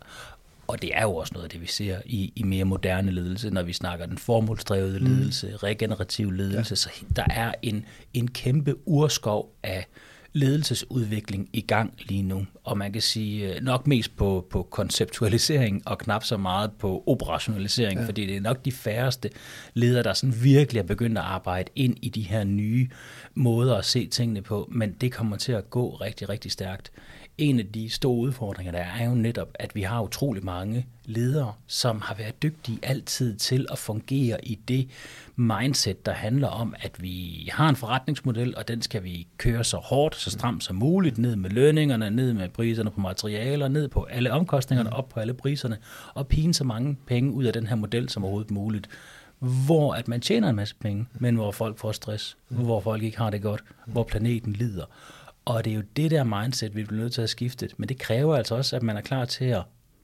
[0.72, 3.50] Og det er jo også noget af det, vi ser i, i mere moderne ledelse,
[3.50, 5.06] når vi snakker den formålsdrevede mm.
[5.06, 5.56] ledelse, mm.
[5.56, 6.72] regenerativ ledelse.
[6.72, 6.76] Ja.
[6.76, 9.88] Så der er en, en kæmpe urskov af
[10.34, 12.46] ledelsesudvikling i gang lige nu.
[12.64, 17.04] Og man kan sige øh, nok mest på, på konceptualisering og knap så meget på
[17.08, 18.08] operationalisering, ja.
[18.08, 19.30] fordi det er nok de færreste
[19.74, 22.90] ledere, der sådan virkelig er begyndt at arbejde ind i de her nye
[23.36, 26.92] måder at se tingene på, men det kommer til at gå rigtig, rigtig stærkt
[27.38, 31.54] en af de store udfordringer, der er jo netop, at vi har utrolig mange ledere,
[31.68, 34.90] som har været dygtige altid til at fungere i det
[35.36, 39.78] mindset, der handler om, at vi har en forretningsmodel, og den skal vi køre så
[39.78, 44.04] hårdt, så stramt som muligt, ned med lønningerne, ned med priserne på materialer, ned på
[44.04, 45.78] alle omkostningerne, op på alle priserne,
[46.14, 48.90] og pine så mange penge ud af den her model som overhovedet muligt.
[49.66, 53.18] Hvor at man tjener en masse penge, men hvor folk får stress, hvor folk ikke
[53.18, 54.86] har det godt, hvor planeten lider.
[55.46, 57.70] Og det er jo det der mindset, vi bliver nødt til at skifte.
[57.78, 59.64] Men det kræver altså også, at man er klar til at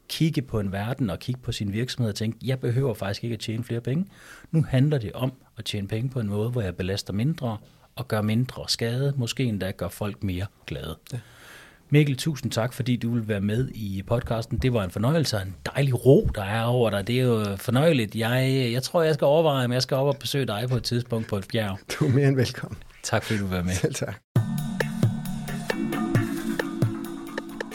[0.09, 3.33] kigge på en verden og kigge på sin virksomhed og tænke, jeg behøver faktisk ikke
[3.33, 4.05] at tjene flere penge.
[4.51, 7.57] Nu handler det om at tjene penge på en måde, hvor jeg belaster mindre
[7.95, 10.97] og gør mindre skade, måske endda gør folk mere glade.
[11.13, 11.19] Ja.
[11.89, 14.57] Mikkel, tusind tak, fordi du vil være med i podcasten.
[14.57, 17.07] Det var en fornøjelse og en dejlig ro, der er over dig.
[17.07, 18.15] Det er jo fornøjeligt.
[18.15, 20.83] Jeg, jeg tror, jeg skal overveje, om jeg skal op og besøge dig på et
[20.83, 21.77] tidspunkt på et bjerg.
[21.99, 22.77] Du er mere end velkommen.
[23.03, 23.73] Tak, fordi du var med.
[23.73, 24.21] Selv tak.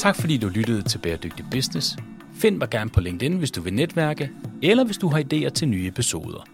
[0.03, 1.97] Tak fordi du lyttede til Bæredygtig Business.
[2.35, 4.31] Find mig gerne på LinkedIn, hvis du vil netværke,
[4.63, 6.47] eller hvis du har idéer til nye episoder.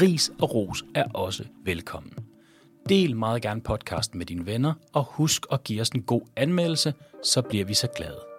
[0.00, 2.12] Ris og ros er også velkommen.
[2.88, 6.94] Del meget gerne podcasten med dine venner, og husk at give os en god anmeldelse,
[7.24, 8.35] så bliver vi så glade.